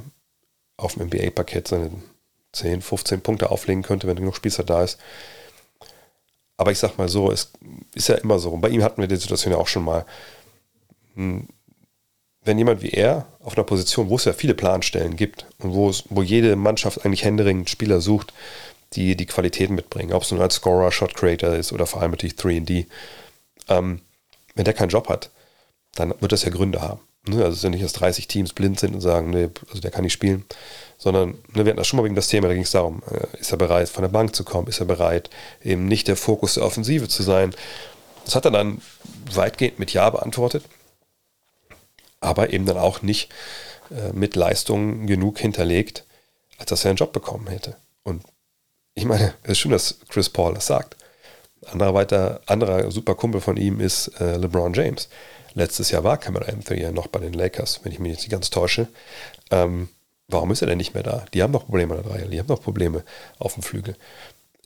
[0.77, 1.91] auf dem NBA-Parkett seine
[2.53, 4.99] 10, 15 Punkte auflegen könnte, wenn genug Spielzeit da ist.
[6.57, 7.51] Aber ich sag mal so, es
[7.93, 8.49] ist ja immer so.
[8.49, 10.05] Und bei ihm hatten wir die Situation ja auch schon mal.
[11.15, 11.47] Hm,
[12.43, 15.89] wenn jemand wie er auf einer Position, wo es ja viele Planstellen gibt und wo,
[15.89, 18.33] es, wo jede Mannschaft eigentlich händeringend Spieler sucht,
[18.93, 22.11] die die Qualitäten mitbringen, ob es nun als Scorer, Shot Creator ist oder vor allem
[22.11, 22.85] natürlich 3D,
[23.67, 23.99] ähm,
[24.55, 25.29] wenn der keinen Job hat,
[25.95, 27.01] dann wird das ja Gründe haben.
[27.27, 27.37] Ne?
[27.37, 29.91] Also es ist ja nicht, dass 30 Teams blind sind und sagen, nee, also der
[29.91, 30.45] kann nicht spielen,
[30.97, 33.39] sondern ne, wir hatten das schon mal wegen das Thema, da ging es darum, äh,
[33.39, 35.29] ist er bereit, von der Bank zu kommen, ist er bereit,
[35.63, 37.53] eben nicht der Fokus der Offensive zu sein.
[38.25, 38.81] Das hat er dann
[39.33, 40.63] weitgehend mit Ja beantwortet
[42.19, 43.31] aber eben dann auch nicht
[43.91, 46.05] äh, mit Leistungen genug hinterlegt,
[46.57, 47.75] als dass er einen Job bekommen hätte.
[48.03, 48.23] Und
[48.93, 50.95] ich meine, es ist schön, dass Chris Paul das sagt.
[51.65, 55.09] Anderer weiter, anderer super Kumpel von ihm ist äh, LeBron James.
[55.57, 58.31] Letztes Jahr war Cameron Anthony ja noch bei den Lakers, wenn ich mich jetzt nicht
[58.31, 58.87] ganz täusche.
[59.51, 59.89] Ähm,
[60.27, 61.25] warum ist er denn nicht mehr da?
[61.33, 63.03] Die haben doch Probleme an der Reihe, die haben doch Probleme
[63.39, 63.95] auf dem Flügel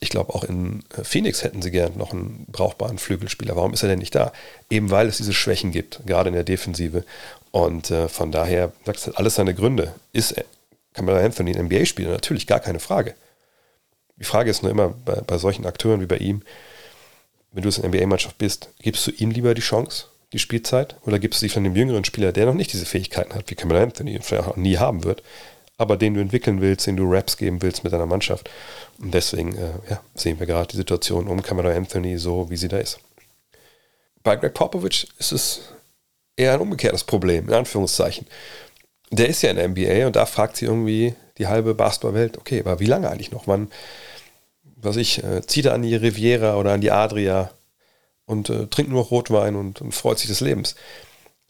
[0.01, 3.55] ich glaube, auch in äh, Phoenix hätten sie gern noch einen brauchbaren Flügelspieler.
[3.55, 4.33] Warum ist er denn nicht da?
[4.69, 7.05] Eben weil es diese Schwächen gibt, gerade in der Defensive.
[7.51, 9.93] Und äh, von daher, das hat alles seine Gründe.
[10.11, 10.35] Ist
[10.93, 12.09] Camelo Anthony ein NBA-Spieler?
[12.09, 13.13] Natürlich, gar keine Frage.
[14.17, 16.41] Die Frage ist nur immer bei, bei solchen Akteuren wie bei ihm,
[17.51, 21.19] wenn du es in NBA-Mannschaft bist, gibst du ihm lieber die Chance, die Spielzeit, oder
[21.19, 23.81] gibst du sie von dem jüngeren Spieler, der noch nicht diese Fähigkeiten hat, wie Camelo
[23.81, 25.23] Anthony vielleicht auch nie haben wird,
[25.77, 28.49] aber den du entwickeln willst, den du Raps geben willst mit deiner Mannschaft.
[28.99, 32.67] Und deswegen äh, ja, sehen wir gerade die Situation um Cameron Anthony so, wie sie
[32.67, 32.99] da ist.
[34.23, 35.61] Bei Greg Popovich ist es
[36.35, 38.27] eher ein umgekehrtes Problem, in Anführungszeichen.
[39.09, 42.59] Der ist ja in der NBA und da fragt sie irgendwie die halbe Basketballwelt, okay,
[42.59, 43.47] aber wie lange eigentlich noch?
[43.47, 43.69] Wann,
[44.75, 47.51] was ich, äh, zieht er an die Riviera oder an die Adria
[48.31, 50.75] und äh, trinkt nur Rotwein und, und, freut sich des Lebens.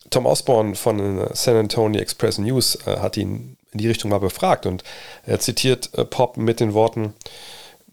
[0.09, 4.19] Tom Osborne von äh, San Antonio Express News äh, hat ihn in die Richtung mal
[4.19, 4.83] befragt und
[5.25, 7.13] er zitiert äh, Pop mit den Worten,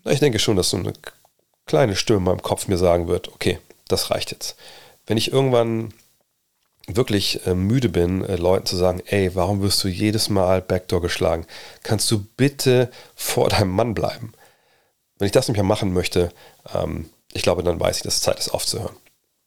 [0.05, 0.95] ich denke schon, dass so eine
[1.67, 4.57] kleine Stimme in meinem Kopf mir sagen wird, okay, das reicht jetzt.
[5.07, 5.93] Wenn ich irgendwann
[6.87, 11.03] wirklich äh, müde bin, äh, Leuten zu sagen, ey, warum wirst du jedes Mal Backdoor
[11.03, 11.47] geschlagen?
[11.83, 14.33] Kannst du bitte vor deinem Mann bleiben?
[15.19, 16.31] Wenn ich das nicht mehr machen möchte,
[16.75, 18.97] ähm, ich glaube, dann weiß ich, dass es Zeit ist aufzuhören.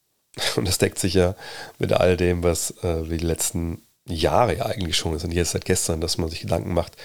[0.56, 1.36] Und das deckt sich ja
[1.80, 5.52] mit all dem, was äh, wir die letzten Jahre ja eigentlich schon ist und jetzt
[5.52, 6.96] seit gestern, dass man sich Gedanken macht,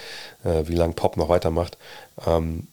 [0.45, 1.77] äh, wie lange Pop noch weitermacht.
[2.27, 2.69] Ähm,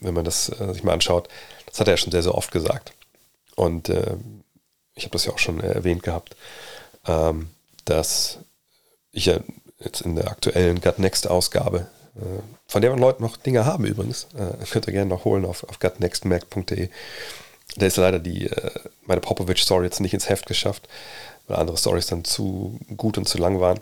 [0.00, 1.28] wenn man das äh, sich mal anschaut,
[1.66, 2.92] das hat er ja schon sehr, sehr oft gesagt.
[3.56, 4.16] Und äh,
[4.94, 6.34] ich habe das ja auch schon erwähnt gehabt,
[7.06, 7.50] ähm,
[7.84, 8.38] dass
[9.12, 9.40] ich ja
[9.78, 11.86] jetzt in der aktuellen Gut Next Ausgabe,
[12.66, 15.64] von der wir Leute noch Dinge haben übrigens, äh, könnt ihr gerne noch holen auf,
[15.64, 16.88] auf gutnextmac.de.
[17.76, 18.70] Da ist leider die, äh,
[19.02, 20.88] meine Popovich-Story jetzt nicht ins Heft geschafft
[21.48, 23.78] weil andere Stories dann zu gut und zu lang waren.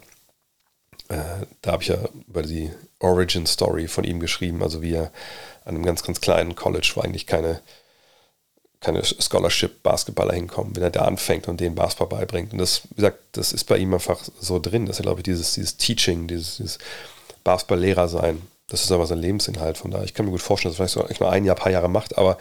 [1.09, 2.71] Äh, da habe ich ja über die
[3.01, 5.13] Origin Story von ihm geschrieben, also wie er
[5.65, 7.61] an einem ganz, ganz kleinen College, wo eigentlich keine,
[8.81, 12.53] keine Scholarship-Basketballer hinkommen, wenn er da anfängt und den Basketball beibringt.
[12.53, 15.25] Und das, wie gesagt, das ist bei ihm einfach so drin, dass er, glaube ich,
[15.25, 16.79] dieses, dieses Teaching, dieses, dieses
[17.47, 19.79] Basketball-Lehrer sein, das ist aber sein Lebensinhalt.
[19.79, 21.71] Von daher, ich kann mir gut vorstellen, dass er vielleicht so nur ein Jahr, paar
[21.71, 22.39] Jahre macht, aber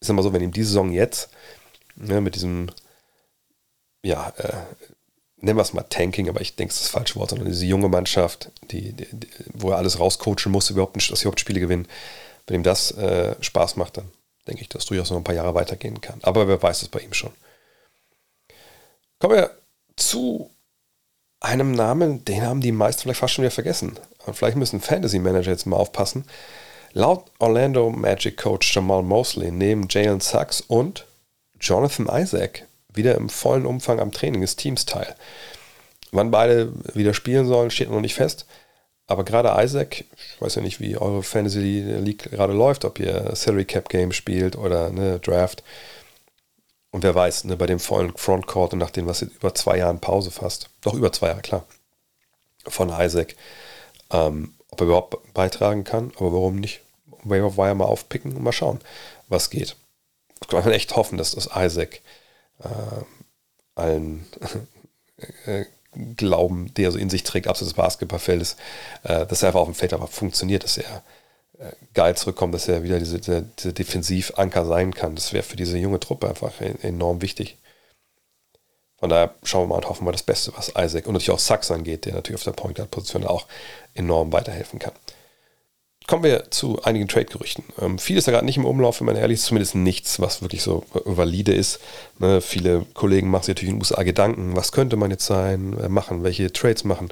[0.00, 1.30] ist immer so, wenn ihm die Saison jetzt
[1.96, 2.70] ne, mit diesem,
[4.02, 4.52] ja, äh,
[5.38, 7.64] nennen wir es mal Tanking, aber ich denke, es ist das falsche Wort, sondern diese
[7.64, 11.60] junge Mannschaft, die, die, die wo er alles rauscoachen muss, überhaupt dass sie überhaupt Spiele
[11.60, 11.88] gewinnen.
[12.46, 14.10] Wenn ihm das äh, Spaß macht, dann
[14.46, 16.20] denke ich, dass durchaus noch ein paar Jahre weitergehen kann.
[16.22, 17.32] Aber wer weiß es bei ihm schon.
[19.18, 19.50] Kommen wir
[19.96, 20.50] zu
[21.46, 23.98] einem Namen, den haben die meisten vielleicht fast schon wieder vergessen.
[24.26, 26.24] Und vielleicht müssen Fantasy Manager jetzt mal aufpassen.
[26.92, 31.06] Laut Orlando Magic Coach Jamal Mosley nehmen Jalen Sachs und
[31.60, 35.14] Jonathan Isaac wieder im vollen Umfang am Training des Teams teil.
[36.12, 38.46] Wann beide wieder spielen sollen, steht noch nicht fest.
[39.06, 43.30] Aber gerade Isaac, ich weiß ja nicht, wie eure Fantasy League gerade läuft, ob ihr
[43.34, 45.62] Salary Cap Game spielt oder ne, Draft.
[46.96, 49.76] Und wer weiß, ne, bei dem vollen Frontcourt und nach dem, was jetzt über zwei
[49.76, 51.66] Jahren Pause fast, doch über zwei Jahre, klar,
[52.66, 53.36] von Isaac,
[54.10, 56.80] ähm, ob er überhaupt beitragen kann, aber warum nicht?
[57.22, 58.80] Waiver Wire mal aufpicken und mal schauen,
[59.28, 59.76] was geht.
[60.40, 62.00] Ich kann echt hoffen, dass das Isaac
[62.60, 63.04] äh,
[63.74, 64.24] allen
[65.44, 65.66] äh,
[66.16, 68.56] Glauben, der so in sich trägt, abseits des Basketballfeldes,
[69.02, 71.02] äh, dass er einfach auf dem Feld einfach funktioniert, dass er
[71.94, 75.14] geil zurückkommt, dass er wieder diese, diese, diese Defensivanker sein kann.
[75.14, 77.56] Das wäre für diese junge Truppe einfach enorm wichtig.
[78.98, 81.38] Von daher schauen wir mal und hoffen wir das Beste, was Isaac und natürlich auch
[81.38, 83.46] Sachs angeht, der natürlich auf der Point Guard Position auch
[83.94, 84.92] enorm weiterhelfen kann.
[86.06, 87.64] Kommen wir zu einigen Trade-Gerüchten.
[87.80, 90.40] Ähm, viel ist da gerade nicht im Umlauf, wenn man ehrlich ist, zumindest nichts, was
[90.40, 91.80] wirklich so valide ist.
[92.20, 95.76] Ne, viele Kollegen machen sich natürlich in den USA Gedanken, was könnte man jetzt sein,
[95.78, 97.08] äh, machen, welche Trades machen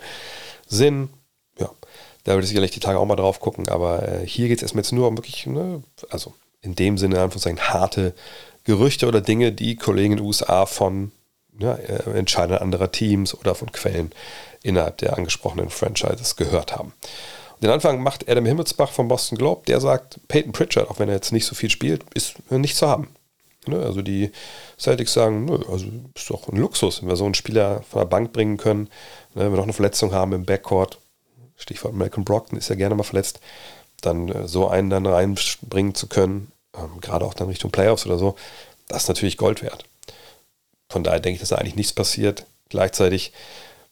[0.66, 1.10] Sinn.
[1.58, 1.70] Ja,
[2.24, 4.62] da würde ich sicherlich die Tage auch mal drauf gucken, aber äh, hier geht es
[4.62, 8.14] erstmal jetzt nur um wirklich, ne, also in dem Sinne einfach sagen, harte
[8.64, 11.12] Gerüchte oder Dinge, die Kollegen in den USA von
[11.58, 14.10] ja, äh, Entscheidern anderer Teams oder von Quellen
[14.62, 16.94] innerhalb der angesprochenen Franchises gehört haben.
[17.62, 21.14] Den Anfang macht Adam Himmelsbach vom Boston Globe, der sagt, Peyton Pritchard, auch wenn er
[21.14, 23.08] jetzt nicht so viel spielt, ist nicht zu haben.
[23.66, 23.78] Ne?
[23.78, 24.32] Also die
[24.78, 28.06] Celtics sagen, nö, also ist doch ein Luxus, wenn wir so einen Spieler von der
[28.06, 28.84] Bank bringen können,
[29.34, 29.44] ne?
[29.44, 30.98] wenn wir noch eine Verletzung haben im Backcourt,
[31.56, 33.40] Stichwort Malcolm Brockton ist ja gerne mal verletzt,
[34.00, 38.18] dann äh, so einen dann reinbringen zu können, ähm, gerade auch dann Richtung Playoffs oder
[38.18, 38.36] so,
[38.88, 39.84] das ist natürlich Gold wert.
[40.88, 42.46] Von daher denke ich, dass da eigentlich nichts passiert.
[42.68, 43.32] Gleichzeitig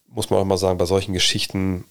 [0.09, 1.85] muss man auch mal sagen, bei solchen Geschichten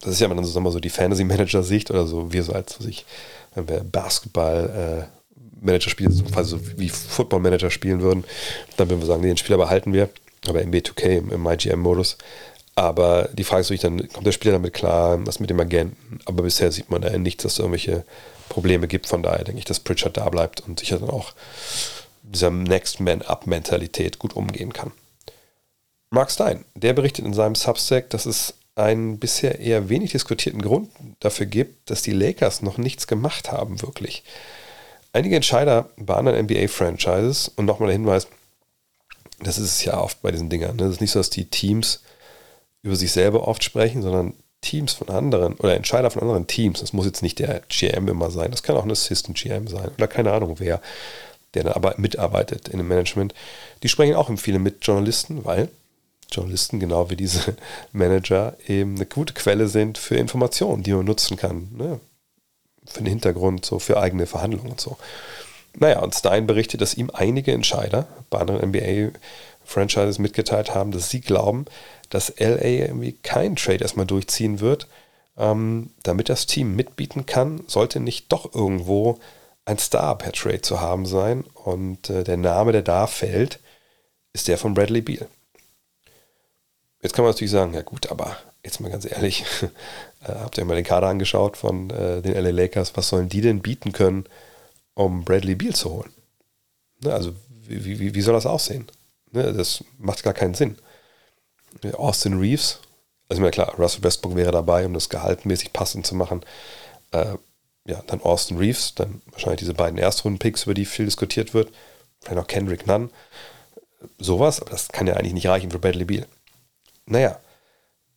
[0.00, 3.06] das ist ja immer so, so die Fantasy-Manager-Sicht oder so, wir so als sich,
[3.54, 8.24] wenn wir Basketball-Manager spielen, also wie Football-Manager spielen würden,
[8.76, 10.08] dann würden wir sagen, nee, den Spieler behalten wir,
[10.46, 12.18] aber im B2K, im, im IGM-Modus.
[12.76, 16.20] Aber die Frage ist natürlich dann, kommt der Spieler damit klar, was mit dem Agenten?
[16.26, 18.04] Aber bisher sieht man da nichts, dass es irgendwelche
[18.50, 19.06] Probleme gibt.
[19.06, 21.32] Von daher denke ich, dass Pritchard da bleibt und sicher dann auch
[22.22, 24.92] dieser Next Man Up-Mentalität gut umgehen kann.
[26.10, 30.90] Mark Stein, der berichtet in seinem Substack, dass es einen bisher eher wenig diskutierten Grund
[31.20, 34.22] dafür gibt, dass die Lakers noch nichts gemacht haben, wirklich.
[35.14, 38.28] Einige Entscheider bei anderen NBA-Franchises, und nochmal der Hinweis,
[39.40, 40.84] das ist es ja oft bei diesen Dingern, ne?
[40.84, 42.02] es ist nicht so, dass die Teams
[42.86, 46.92] über sich selber oft sprechen, sondern Teams von anderen oder Entscheider von anderen Teams, das
[46.92, 50.08] muss jetzt nicht der GM immer sein, das kann auch ein Assistant GM sein oder
[50.08, 50.80] keine Ahnung wer,
[51.54, 53.34] der dann aber mitarbeitet in dem Management,
[53.82, 55.68] die sprechen auch viele mit Journalisten, weil
[56.30, 57.56] Journalisten, genau wie diese
[57.92, 61.68] Manager, eben eine gute Quelle sind für Informationen, die man nutzen kann.
[61.76, 62.00] Ne?
[62.86, 64.96] Für den Hintergrund, so für eigene Verhandlungen und so.
[65.78, 68.60] Naja, und Stein berichtet, dass ihm einige Entscheider bei anderen
[69.66, 71.66] NBA-Franchises mitgeteilt haben, dass sie glauben,
[72.10, 74.86] dass LA irgendwie keinen Trade erstmal durchziehen wird,
[75.36, 79.18] ähm, damit das Team mitbieten kann, sollte nicht doch irgendwo
[79.64, 81.44] ein Star per Trade zu haben sein.
[81.54, 83.58] Und äh, der Name, der da fällt,
[84.32, 85.28] ist der von Bradley Beal.
[87.02, 89.44] Jetzt kann man natürlich sagen, ja gut, aber jetzt mal ganz ehrlich,
[90.22, 93.40] äh, habt ihr mal den Kader angeschaut von äh, den LA Lakers, was sollen die
[93.40, 94.24] denn bieten können,
[94.94, 96.12] um Bradley Beal zu holen?
[97.02, 97.32] Ne, also
[97.68, 98.86] wie, wie, wie soll das aussehen?
[99.32, 100.76] Ne, das macht gar keinen Sinn.
[101.92, 102.80] Austin Reeves,
[103.28, 106.42] also mir klar, Russell Westbrook wäre dabei, um das gehaltmäßig passend zu machen.
[107.12, 107.34] Äh,
[107.86, 111.70] ja, dann Austin Reeves, dann wahrscheinlich diese beiden Erstrunden-Picks, über die viel diskutiert wird.
[112.20, 113.10] Vielleicht noch Kendrick Nunn.
[114.18, 116.26] Sowas, aber das kann ja eigentlich nicht reichen für Bradley Beal
[117.06, 117.40] naja,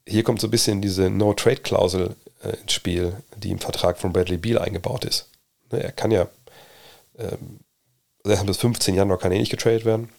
[0.07, 4.37] hier kommt so ein bisschen diese No-Trade-Klausel äh, ins Spiel, die im Vertrag von Bradley
[4.37, 5.29] Beal eingebaut ist.
[5.71, 6.27] Ne, er kann ja,
[7.17, 7.59] ähm,
[8.23, 10.09] bis 15 Januar kann er nicht getradet werden,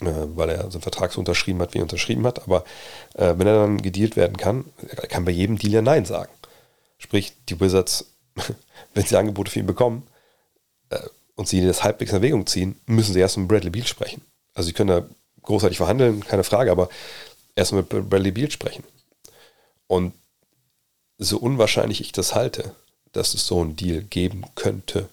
[0.00, 2.42] weil er so einen Vertrag so unterschrieben hat, wie er unterschrieben hat.
[2.42, 2.64] Aber
[3.14, 6.32] äh, wenn er dann gedealt werden kann, er kann bei jedem Deal ja Nein sagen.
[6.98, 8.06] Sprich, die Wizards,
[8.94, 10.06] wenn sie Angebote für ihn bekommen
[10.90, 10.98] äh,
[11.36, 14.22] und sie das halbwegs in Erwägung ziehen, müssen sie erst mit Bradley Beal sprechen.
[14.54, 15.06] Also sie können da
[15.42, 16.88] großartig verhandeln, keine Frage, aber
[17.54, 18.84] erstmal mit Bradley Beal sprechen.
[19.86, 20.12] Und
[21.18, 22.74] so unwahrscheinlich ich das halte,
[23.12, 25.08] dass es so einen Deal geben könnte,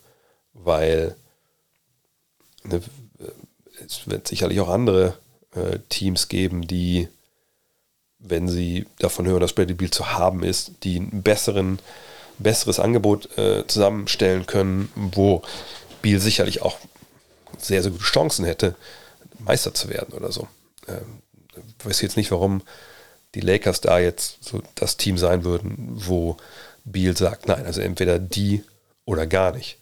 [0.54, 1.16] weil
[2.64, 2.82] ne,
[3.86, 5.18] es wird sicherlich auch andere
[5.56, 7.08] äh, Teams geben, die,
[8.20, 11.80] wenn sie davon hören, dass Bradley Beal zu haben ist, die einen besseren,
[12.40, 15.42] besseres Angebot äh, zusammenstellen können, wo
[16.02, 16.78] Beal sicherlich auch
[17.58, 18.76] sehr, sehr gute Chancen hätte,
[19.40, 20.48] Meister zu werden oder so.
[20.88, 21.22] Ähm,
[21.80, 22.62] ich weiß jetzt nicht, warum
[23.36, 26.38] die Lakers da jetzt so das Team sein würden, wo
[26.84, 28.64] Beal sagt, nein, also entweder die
[29.06, 29.78] oder gar nicht.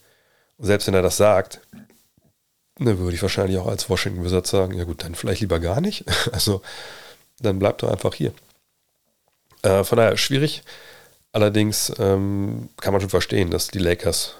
[0.58, 1.60] Und selbst wenn er das sagt,
[2.86, 5.80] dann würde ich wahrscheinlich auch als Washington Wizards sagen, ja gut, dann vielleicht lieber gar
[5.80, 6.04] nicht.
[6.32, 6.62] Also
[7.40, 8.32] dann bleibt er einfach hier.
[9.62, 10.62] Äh, von daher schwierig.
[11.32, 14.34] Allerdings ähm, kann man schon verstehen, dass die Lakers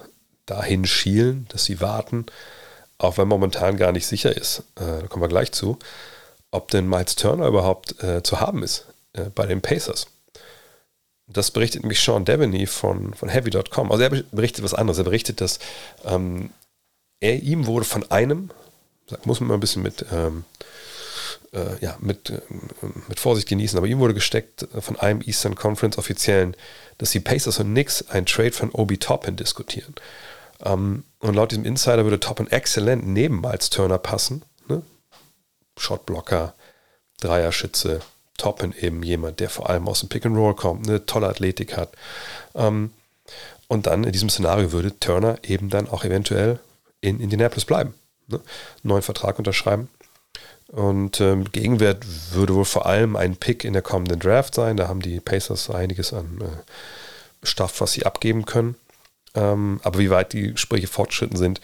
[0.45, 2.25] dahin schielen, dass sie warten,
[2.97, 5.79] auch wenn momentan gar nicht sicher ist, äh, da kommen wir gleich zu,
[6.51, 10.07] ob denn Miles Turner überhaupt äh, zu haben ist äh, bei den Pacers.
[11.27, 13.91] Das berichtet nämlich Sean Devaney von, von Heavy.com.
[13.91, 14.97] Also er berichtet was anderes.
[14.97, 15.59] Er berichtet, dass
[16.03, 16.49] ähm,
[17.21, 18.49] er ihm wurde von einem,
[19.23, 20.43] muss man mal ein bisschen mit, ähm,
[21.53, 22.41] äh, ja, mit, äh,
[23.07, 26.57] mit Vorsicht genießen, aber ihm wurde gesteckt von einem Eastern Conference Offiziellen,
[26.97, 29.95] dass die Pacers und Knicks einen Trade von Obi Toppin diskutieren.
[30.63, 34.43] Ähm, und laut diesem Insider würde Toppin exzellent neben Miles Turner passen.
[34.67, 34.81] Ne?
[35.77, 36.55] Shotblocker,
[37.19, 38.01] Dreierschütze,
[38.37, 41.77] Toppin eben jemand, der vor allem aus dem Pick and Roll kommt, eine tolle Athletik
[41.77, 41.93] hat.
[42.55, 42.91] Ähm,
[43.67, 46.59] und dann in diesem Szenario würde Turner eben dann auch eventuell
[47.01, 47.93] in Indianapolis bleiben,
[48.27, 48.37] ne?
[48.37, 48.43] einen
[48.83, 49.89] neuen Vertrag unterschreiben.
[50.67, 54.77] Und ähm, Gegenwert würde wohl vor allem ein Pick in der kommenden Draft sein.
[54.77, 58.75] Da haben die Pacers einiges an äh, Staff, was sie abgeben können.
[59.35, 61.59] Ähm, aber wie weit die Gespräche fortschritten sind,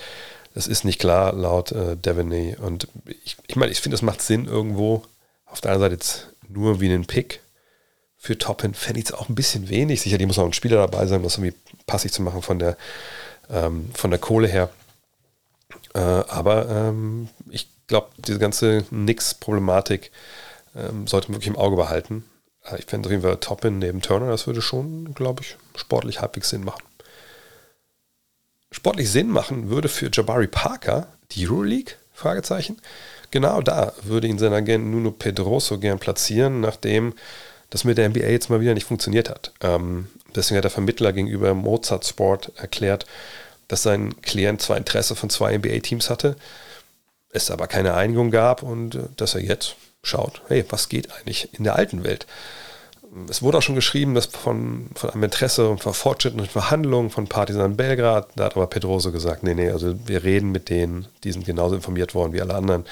[0.53, 2.57] das ist nicht klar laut äh, Devaney.
[2.59, 2.89] Und
[3.23, 5.03] ich, ich meine, ich finde, es macht Sinn irgendwo.
[5.45, 7.39] Auf der anderen Seite jetzt nur wie einen Pick
[8.17, 10.01] für Toppin fände ich es auch ein bisschen wenig.
[10.01, 12.75] Sicherlich muss auch ein Spieler dabei sein, um das irgendwie passig zu machen von der,
[13.49, 14.69] ähm, von der Kohle her.
[15.93, 20.11] Äh, aber ähm, ich glaube, diese ganze Nix-Problematik
[20.75, 22.23] ähm, sollte man wirklich im Auge behalten.
[22.65, 26.21] Äh, ich fände auf jeden Fall Toppin neben Turner, das würde schon, glaube ich, sportlich
[26.21, 26.83] halbwegs Sinn machen.
[28.71, 31.95] Sportlich Sinn machen würde für Jabari Parker die Euroleague?
[32.17, 32.77] Fragezeichen.
[33.29, 37.13] Genau da würde ihn sein Agent Nuno Pedroso gern platzieren, nachdem
[37.69, 39.51] das mit der NBA jetzt mal wieder nicht funktioniert hat.
[39.61, 43.05] Ähm, deswegen hat der Vermittler gegenüber Mozart Sport erklärt,
[43.67, 46.35] dass sein Klient zwar Interesse von zwei NBA-Teams hatte,
[47.29, 51.53] es aber keine Einigung gab und äh, dass er jetzt schaut, hey, was geht eigentlich
[51.53, 52.25] in der alten Welt?
[53.29, 57.09] Es wurde auch schon geschrieben, dass von, von einem Interesse und von Fortschritten und Verhandlungen
[57.09, 61.07] von Partisan Belgrad, da hat aber Pedroso gesagt, nee, nee, also wir reden mit denen,
[61.23, 62.85] die sind genauso informiert worden wie alle anderen,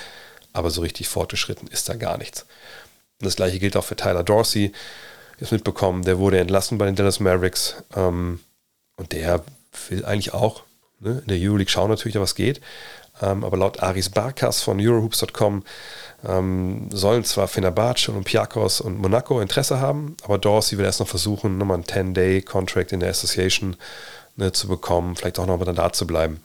[0.53, 2.45] aber so richtig fortgeschritten ist da gar nichts.
[3.19, 4.71] Und das gleiche gilt auch für Tyler Dorsey,
[5.39, 8.39] ist mitbekommen, der wurde entlassen bei den Dallas Mavericks ähm,
[8.95, 9.43] und der
[9.89, 10.63] will eigentlich auch
[10.99, 12.61] ne, in der Euroleague schauen natürlich, was geht.
[13.21, 15.63] Ähm, aber laut Aris Barkas von Eurohoops.com
[16.27, 21.57] ähm, sollen zwar Fenerbahce, Olympiakos und Monaco Interesse haben, aber Dorsey will erst noch versuchen,
[21.57, 23.77] nochmal einen 10-Day-Contract in der Association
[24.35, 26.41] ne, zu bekommen, vielleicht auch nochmal da zu bleiben.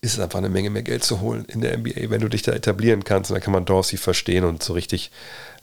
[0.00, 2.52] Ist einfach eine Menge mehr Geld zu holen in der NBA, wenn du dich da
[2.52, 3.30] etablieren kannst.
[3.30, 5.10] Und dann kann man Dorsey verstehen und so richtig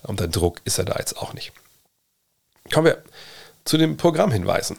[0.04, 1.54] unter Druck ist er da jetzt auch nicht.
[2.72, 3.02] Kommen wir
[3.64, 4.78] zu den Programmhinweisen.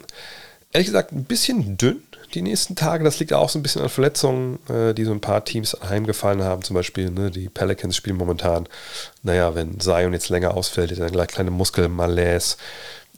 [0.73, 2.03] Ehrlich gesagt, ein bisschen dünn
[2.33, 3.03] die nächsten Tage.
[3.03, 6.43] Das liegt auch so ein bisschen an Verletzungen, äh, die so ein paar Teams heimgefallen
[6.43, 6.63] haben.
[6.63, 8.67] Zum Beispiel ne, die Pelicans spielen momentan,
[9.23, 12.57] naja, wenn Zion jetzt länger ausfällt, dann gleich kleine Muskelmalaise.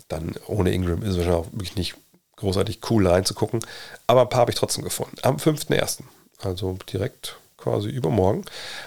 [0.08, 1.95] Dann ohne Ingram ist es wahrscheinlich auch wirklich nicht
[2.38, 3.60] großartig cool reinzugucken.
[4.08, 5.18] Aber ein paar habe ich trotzdem gefunden.
[5.24, 6.00] Am 5.1.,
[6.41, 8.45] also direkt quasi übermorgen,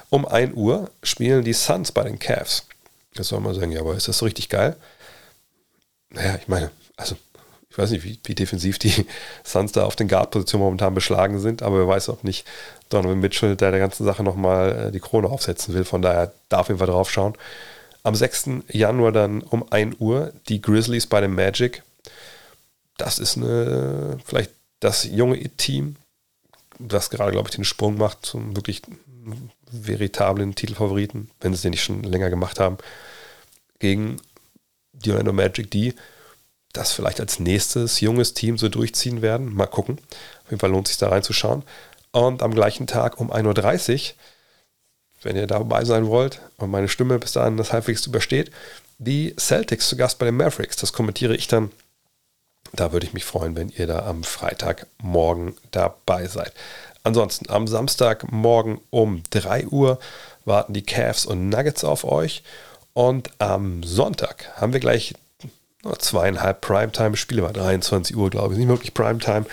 [0.09, 2.67] um 1 Uhr spielen die Suns bei den Cavs.
[3.15, 4.77] Jetzt soll man sagen, ja, aber ist das so richtig geil?
[6.09, 7.17] Naja, ich meine, also
[7.73, 9.07] ich weiß nicht, wie, wie defensiv die
[9.45, 12.47] Suns da auf den Guard-Positionen momentan beschlagen sind, aber wer weiß, ob nicht
[12.91, 15.85] Donovan Mitchell der der ganzen Sache nochmal äh, die Krone aufsetzen will.
[15.85, 17.33] Von daher darf ihn drauf schauen.
[18.03, 18.51] Am 6.
[18.69, 21.83] Januar dann um 1 Uhr die Grizzlies bei dem Magic.
[22.99, 24.51] Das ist eine, vielleicht
[24.81, 25.97] das junge Team,
[26.79, 28.83] das gerade, glaube ich, den Sprung macht zum wirklich
[29.71, 32.77] veritablen Titelfavoriten, wenn sie den nicht schon länger gemacht haben,
[33.79, 34.19] gegen
[34.93, 35.95] die Orlando Magic, die
[36.73, 39.55] das vielleicht als nächstes junges Team so durchziehen werden.
[39.55, 39.99] Mal gucken.
[40.45, 41.63] Auf jeden Fall lohnt es sich da reinzuschauen.
[42.13, 44.15] Und am gleichen Tag um 1.30 Uhr,
[45.23, 48.51] wenn ihr dabei sein wollt und meine Stimme bis dahin das halbwegs übersteht,
[48.99, 50.77] die Celtics zu Gast bei den Mavericks.
[50.77, 51.71] Das kommentiere ich dann.
[52.73, 56.53] Da würde ich mich freuen, wenn ihr da am Freitagmorgen dabei seid.
[57.03, 59.99] Ansonsten am Samstagmorgen um 3 Uhr
[60.45, 62.43] warten die Cavs und Nuggets auf euch.
[62.95, 65.15] Und am Sonntag haben wir gleich
[65.99, 69.47] zweieinhalb Primetime-Spiele, war 23 Uhr, glaube ich, nicht wirklich Primetime.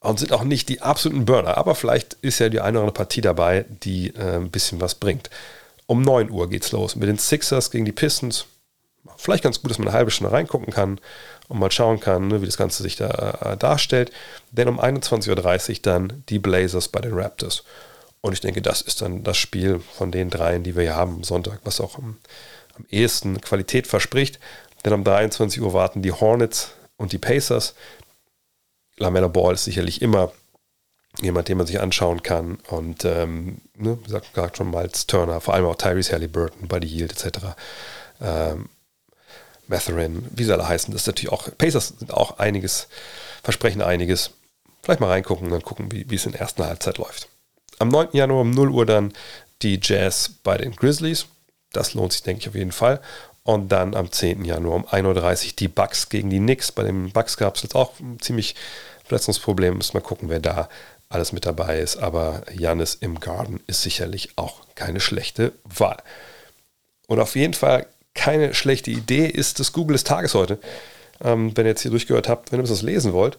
[0.00, 1.56] und sind auch nicht die absoluten Burner.
[1.56, 4.94] Aber vielleicht ist ja die eine oder andere Partie dabei, die äh, ein bisschen was
[4.94, 5.30] bringt.
[5.86, 8.46] Um 9 Uhr geht's los mit den Sixers gegen die Pistons.
[9.16, 11.00] Vielleicht ganz gut, dass man eine halbe Stunde reingucken kann
[11.48, 14.12] und mal schauen kann, ne, wie das Ganze sich da äh, darstellt.
[14.52, 17.64] Denn um 21.30 Uhr dann die Blazers bei den Raptors.
[18.20, 21.16] Und ich denke, das ist dann das Spiel von den dreien, die wir hier haben
[21.16, 22.18] am Sonntag, was auch am,
[22.76, 24.38] am ehesten Qualität verspricht.
[24.84, 27.74] Denn um 23 Uhr warten die Hornets und die Pacers.
[28.96, 30.32] Lamella Ball ist sicherlich immer
[31.20, 32.58] jemand, den man sich anschauen kann.
[32.68, 37.12] Und ähm, ne, wie gesagt, schon Miles Turner, vor allem auch Tyrese Halliburton, Buddy Yield
[37.12, 37.38] etc.
[38.20, 38.68] Ähm,
[39.66, 42.88] Matherin, wie sie alle heißen, das ist natürlich auch, Pacers sind auch einiges,
[43.42, 44.30] versprechen einiges.
[44.82, 47.28] Vielleicht mal reingucken und dann gucken, wie, wie es in der ersten Halbzeit läuft.
[47.78, 48.08] Am 9.
[48.12, 49.12] Januar um 0 Uhr dann
[49.62, 51.26] die Jazz bei den Grizzlies.
[51.72, 53.00] Das lohnt sich, denke ich, auf jeden Fall.
[53.48, 54.44] Und dann am 10.
[54.44, 56.70] Januar um 1.30 Uhr die Bucks gegen die Knicks.
[56.70, 58.54] Bei den Bucks gab es jetzt auch ein ziemlich
[59.06, 59.78] Verletzungsproblem.
[59.78, 60.68] Müssen wir gucken, wer da
[61.08, 61.96] alles mit dabei ist.
[61.96, 65.96] Aber Janis im Garden ist sicherlich auch keine schlechte Wahl.
[67.06, 70.58] Und auf jeden Fall keine schlechte Idee ist das Google des Tages heute.
[71.24, 73.38] Ähm, wenn ihr jetzt hier durchgehört habt, wenn ihr das lesen wollt,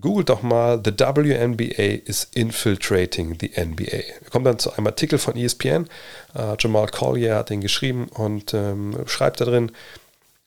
[0.00, 4.02] googelt doch mal The WNBA is infiltrating the NBA.
[4.20, 5.88] Wir kommen dann zu einem Artikel von ESPN.
[6.34, 9.72] Äh, Jamal Collier hat den geschrieben und ähm, schreibt da drin,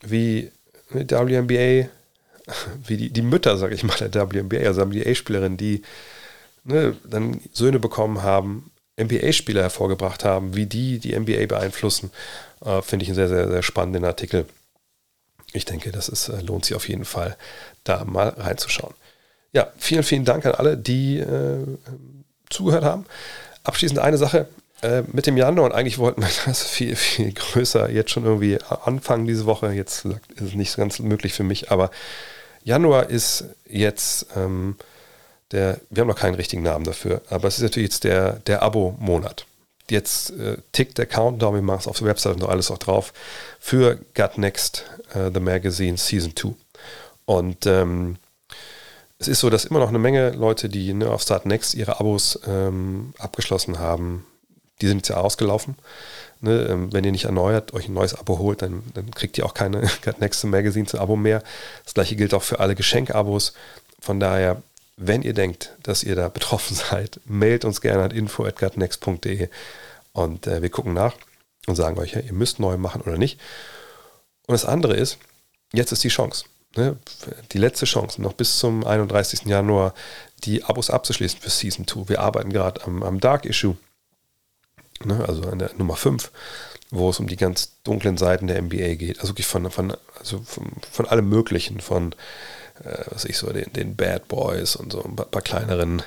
[0.02, 0.52] wie
[0.94, 1.90] die WNBA,
[2.86, 5.82] wie die, die Mütter, sage ich mal, der WNBA, also WNBA-Spielerinnen, die
[6.64, 12.12] ne, dann Söhne bekommen haben, NBA-Spieler hervorgebracht haben, wie die die NBA beeinflussen,
[12.64, 14.46] äh, finde ich einen sehr, sehr, sehr spannenden Artikel.
[15.54, 17.38] Ich denke, das ist, äh, lohnt sich auf jeden Fall,
[17.84, 18.94] da mal reinzuschauen.
[19.52, 21.66] Ja, vielen, vielen Dank an alle, die äh,
[22.50, 23.06] zugehört haben.
[23.64, 24.48] Abschließend eine Sache
[24.82, 28.60] äh, mit dem Januar und eigentlich wollten wir das viel, viel größer jetzt schon irgendwie
[28.86, 29.72] anfangen diese Woche.
[29.72, 31.92] Jetzt ist es nicht ganz möglich für mich, aber
[32.64, 34.76] Januar ist jetzt ähm,
[35.52, 38.62] der, wir haben noch keinen richtigen Namen dafür, aber es ist natürlich jetzt der, der
[38.62, 39.46] Abo-Monat.
[39.90, 43.12] Jetzt äh, tickt der Countdown, wir machen es auf der Website und alles auch drauf,
[43.60, 44.86] für Gut Next,
[45.16, 46.50] uh, The Magazine Season 2.
[47.26, 48.18] Und ähm,
[49.20, 52.00] es ist so, dass immer noch eine Menge Leute, die ne, auf Start Next ihre
[52.00, 54.26] Abos ähm, abgeschlossen haben,
[54.82, 55.76] die sind jetzt ja ausgelaufen.
[56.42, 59.46] Ne, ähm, wenn ihr nicht erneuert, euch ein neues Abo holt, dann, dann kriegt ihr
[59.46, 59.90] auch keine
[60.20, 61.44] Next Magazine zu Abo mehr.
[61.84, 63.54] Das gleiche gilt auch für alle Geschenkabos.
[64.00, 64.62] Von daher
[65.00, 69.50] wenn ihr denkt, dass ihr da betroffen seid, mailt uns gerne an info.gutnext.de
[70.12, 71.16] und äh, wir gucken nach
[71.68, 73.40] und sagen euch, ja, ihr müsst neu machen oder nicht.
[74.46, 75.18] Und das andere ist,
[75.72, 76.46] jetzt ist die Chance.
[76.76, 76.98] Ne?
[77.52, 79.46] Die letzte Chance, noch bis zum 31.
[79.46, 79.94] Januar
[80.44, 82.10] die Abos abzuschließen für Season 2.
[82.10, 83.76] Wir arbeiten gerade am, am, Dark Issue,
[85.04, 85.26] ne?
[85.28, 86.32] also an der Nummer 5,
[86.92, 89.20] wo es um die ganz dunklen Seiten der NBA geht.
[89.20, 92.14] Also wirklich von, von, also von, von allem Möglichen, von
[92.84, 96.02] äh, was ich so, den, den Bad Boys und so ein paar, paar kleineren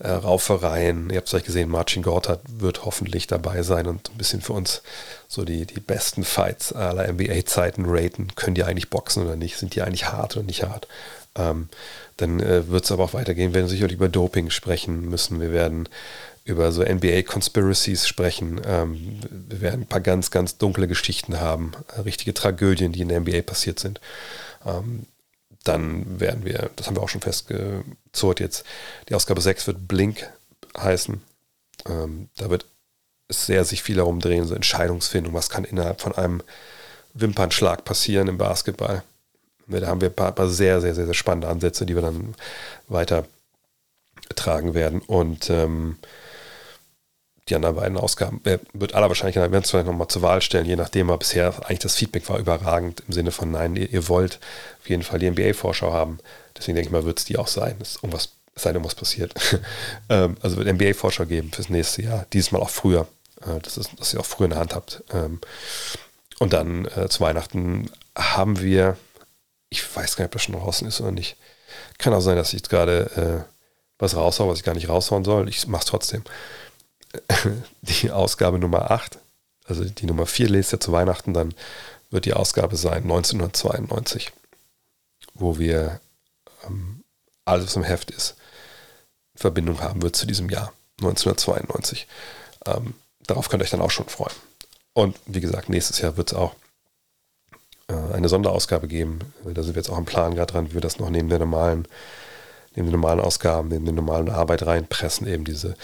[0.00, 1.10] äh, Raufereien.
[1.10, 4.52] Ihr habt es vielleicht gesehen, Marcin Gortat wird hoffentlich dabei sein und ein bisschen für
[4.52, 4.82] uns
[5.28, 8.28] so die, die besten Fights aller NBA-Zeiten raten.
[8.34, 9.56] Können die eigentlich boxen oder nicht?
[9.56, 10.88] Sind die eigentlich hart oder nicht hart?
[11.36, 11.68] Ähm,
[12.16, 13.52] dann äh, wird es aber auch weitergehen.
[13.52, 15.40] Wir werden sicherlich über Doping sprechen müssen.
[15.40, 15.88] Wir werden
[16.44, 18.60] über so NBA-Conspiracies sprechen.
[18.66, 21.72] Ähm, wir werden ein paar ganz, ganz dunkle Geschichten haben,
[22.04, 24.00] richtige Tragödien, die in der NBA passiert sind.
[24.66, 25.06] Ähm,
[25.64, 28.64] dann werden wir, das haben wir auch schon festgezurrt jetzt,
[29.08, 30.30] die Ausgabe 6 wird Blink
[30.76, 31.20] heißen.
[31.86, 32.66] Ähm, da wird
[33.28, 36.42] es sehr sich viel darum drehen, so Entscheidungsfindung, was kann innerhalb von einem
[37.14, 39.02] Wimpernschlag passieren im Basketball.
[39.66, 42.34] Da haben wir ein paar, paar sehr, sehr, sehr, sehr spannende Ansätze, die wir dann
[42.88, 43.26] weiter
[44.34, 45.00] tragen werden.
[45.00, 45.98] Und ähm,
[47.48, 50.66] die anderen beiden Ausgaben äh, wird aller Wahrscheinlichkeit, werden es vielleicht nochmal zur Wahl stellen,
[50.66, 54.08] je nachdem, aber bisher eigentlich das Feedback war überragend im Sinne von nein, ihr, ihr
[54.08, 54.38] wollt
[54.80, 56.18] auf jeden Fall die NBA-Vorschau haben.
[56.56, 57.76] Deswegen denke ich mal, wird es die auch sein.
[57.80, 59.34] Es irgendwas, es sei denn, was passiert.
[60.08, 62.26] ähm, also wird NBA-Vorschau geben fürs nächste Jahr.
[62.32, 63.06] Dieses Mal auch früher.
[63.42, 65.02] Äh, das ist, dass ihr auch früher in der Hand habt.
[65.12, 65.40] Ähm,
[66.38, 68.96] und dann äh, zu Weihnachten haben wir,
[69.70, 71.36] ich weiß gar nicht, ob das schon draußen ist oder nicht.
[71.98, 73.52] Kann auch sein, dass ich jetzt gerade äh,
[73.98, 75.48] was raushaue, was ich gar nicht raushauen soll.
[75.48, 76.22] Ich mache es trotzdem.
[77.82, 79.18] die Ausgabe Nummer 8,
[79.66, 81.54] also die Nummer 4 lest ihr zu Weihnachten, dann
[82.10, 84.32] wird die Ausgabe sein 1992,
[85.34, 86.00] wo wir
[86.66, 87.02] ähm,
[87.44, 88.36] alles, was im Heft ist,
[89.34, 92.06] Verbindung haben wird zu diesem Jahr 1992.
[92.66, 92.94] Ähm,
[93.26, 94.34] darauf könnt ihr euch dann auch schon freuen.
[94.92, 96.54] Und wie gesagt, nächstes Jahr wird es auch
[97.88, 99.20] äh, eine Sonderausgabe geben.
[99.44, 101.38] Da sind wir jetzt auch im Plan gerade dran, wie wir das noch neben der
[101.38, 101.86] normalen,
[102.74, 105.76] neben den normalen Ausgaben, neben der normalen Arbeit reinpressen, eben diese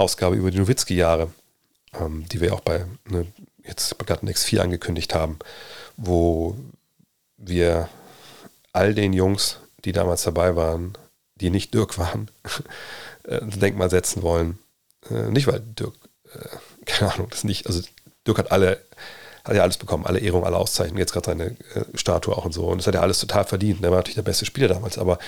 [0.00, 1.30] Ausgabe über die Nowitzki-Jahre,
[2.00, 3.26] ähm, die wir auch bei ne,
[3.64, 5.38] jetzt Garten X4 angekündigt haben,
[5.96, 6.56] wo
[7.36, 7.88] wir
[8.72, 10.96] all den Jungs, die damals dabei waren,
[11.36, 12.30] die nicht Dirk waren,
[13.24, 14.58] äh, ein Denkmal setzen wollen.
[15.10, 15.94] Äh, nicht, weil Dirk,
[16.34, 17.82] äh, keine Ahnung, das nicht, also
[18.26, 18.80] Dirk hat alle,
[19.44, 21.44] hat ja alles bekommen, alle Ehrungen, alle Auszeichnungen, jetzt gerade seine
[21.74, 22.66] äh, Statue auch und so.
[22.66, 23.82] Und das hat er alles total verdient.
[23.82, 25.18] Er war natürlich der beste Spieler damals, aber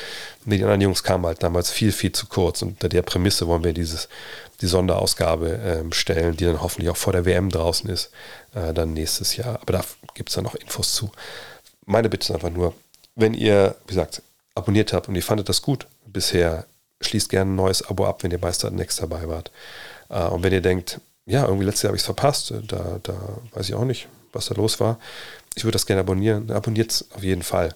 [0.44, 2.62] die anderen Jungs kamen halt damals viel, viel zu kurz.
[2.62, 4.08] Und unter der Prämisse wollen wir dieses,
[4.62, 8.10] die Sonderausgabe ähm, stellen, die dann hoffentlich auch vor der WM draußen ist,
[8.54, 9.60] äh, dann nächstes Jahr.
[9.60, 9.84] Aber da
[10.14, 11.10] gibt es dann noch Infos zu.
[11.84, 12.74] Meine Bitte ist einfach nur,
[13.16, 14.22] wenn ihr, wie gesagt,
[14.54, 16.66] abonniert habt und ihr fandet das gut bisher,
[17.00, 19.50] schließt gerne ein neues Abo ab, wenn ihr bei Start Next dabei wart.
[20.08, 23.14] Äh, und wenn ihr denkt, ja, irgendwie letztes Jahr habe ich es verpasst, da, da
[23.52, 24.98] weiß ich auch nicht, was da los war.
[25.54, 26.50] Ich würde das gerne abonnieren.
[26.50, 27.74] Abonniert es auf jeden Fall.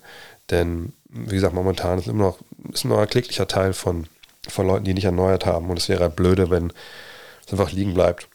[0.50, 2.38] Denn, wie gesagt, momentan ist immer noch
[2.72, 4.06] ist ein erkläglicher Teil von,
[4.48, 5.70] von Leuten, die nicht erneuert haben.
[5.70, 6.72] Und es wäre halt blöde, wenn
[7.44, 8.28] es einfach liegen bleibt.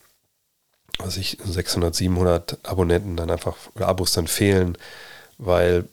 [1.00, 4.78] Also ich 600, 700 Abonnenten dann einfach oder Abos dann fehlen,
[5.38, 5.86] weil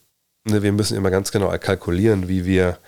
[0.44, 2.78] ne, wir müssen immer ganz genau kalkulieren, wie wir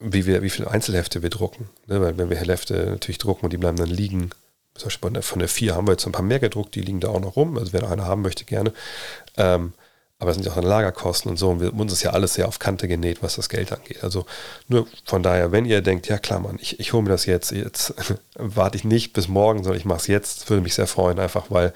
[0.00, 1.70] wie wir, wie viele Einzelhefte wir drucken.
[1.86, 2.00] Ne?
[2.00, 4.30] Weil wenn wir Hefte natürlich drucken und die bleiben dann liegen,
[4.74, 7.08] zum Beispiel von der 4 haben wir jetzt ein paar mehr gedruckt, die liegen da
[7.08, 7.56] auch noch rum.
[7.56, 8.72] Also wer eine haben möchte, gerne.
[9.36, 9.72] Ähm,
[10.24, 11.50] aber es sind ja auch dann Lagerkosten und so.
[11.50, 14.02] Und wir, uns ist ja alles sehr auf Kante genäht, was das Geld angeht.
[14.02, 14.24] Also
[14.68, 17.52] nur von daher, wenn ihr denkt, ja klar, Mann, ich, ich hole mir das jetzt,
[17.52, 17.94] jetzt
[18.34, 21.50] warte ich nicht bis morgen, sondern ich mache es jetzt, würde mich sehr freuen, einfach
[21.50, 21.74] weil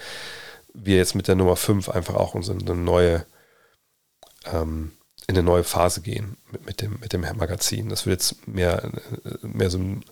[0.73, 3.27] wir jetzt mit der Nummer 5 einfach auch unsere eine neue
[4.47, 4.93] ähm,
[5.27, 7.91] in eine neue Phase gehen mit, mit, dem, mit dem Magazin.
[7.91, 8.91] Das wird jetzt mehr,
[9.43, 10.03] mehr so einen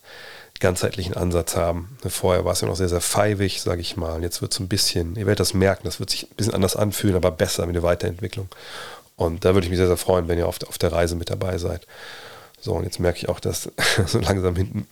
[0.61, 1.97] ganzheitlichen Ansatz haben.
[2.09, 4.23] Vorher war es ja noch sehr, sehr feivig, sage ich mal.
[4.23, 6.77] Jetzt wird es ein bisschen, ihr werdet das merken, das wird sich ein bisschen anders
[6.77, 8.49] anfühlen, aber besser mit der Weiterentwicklung.
[9.17, 11.31] Und da würde ich mich sehr, sehr freuen, wenn ihr auf, auf der Reise mit
[11.31, 11.87] dabei seid.
[12.61, 13.71] So, und jetzt merke ich auch, dass
[14.07, 14.87] so langsam hinten,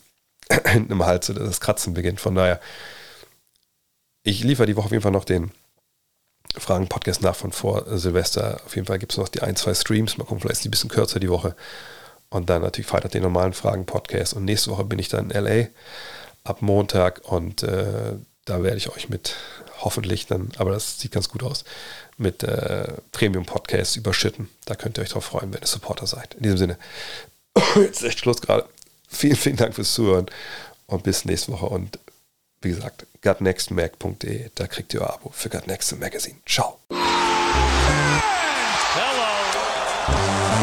[0.66, 2.20] hinten im Hals das Kratzen beginnt.
[2.20, 2.60] Von daher,
[4.22, 5.50] ich liefere die Woche auf jeden Fall noch den
[6.56, 8.60] Fragen-Podcast nach von vor Silvester.
[8.64, 10.16] Auf jeden Fall gibt es noch die ein, zwei Streams.
[10.16, 11.54] Mal gucken, vielleicht ist die ein bisschen kürzer die Woche.
[12.34, 14.34] Und dann natürlich Freitag den normalen Fragen-Podcast.
[14.34, 15.68] Und nächste Woche bin ich dann in LA
[16.42, 17.20] ab Montag.
[17.30, 18.14] Und äh,
[18.44, 19.36] da werde ich euch mit
[19.78, 21.64] hoffentlich dann, aber das sieht ganz gut aus,
[22.16, 24.50] mit äh, Premium-Podcasts überschütten.
[24.64, 26.34] Da könnt ihr euch drauf freuen, wenn ihr Supporter seid.
[26.34, 26.76] In diesem Sinne,
[27.76, 28.66] jetzt ist echt Schluss gerade.
[29.08, 30.26] Vielen, vielen Dank fürs Zuhören
[30.86, 31.66] und bis nächste Woche.
[31.66, 32.00] Und
[32.62, 36.38] wie gesagt, gutnextmac.de, da kriegt ihr euer Abo für Gutnext Magazine.
[36.46, 36.80] Ciao.
[38.96, 40.43] Hello.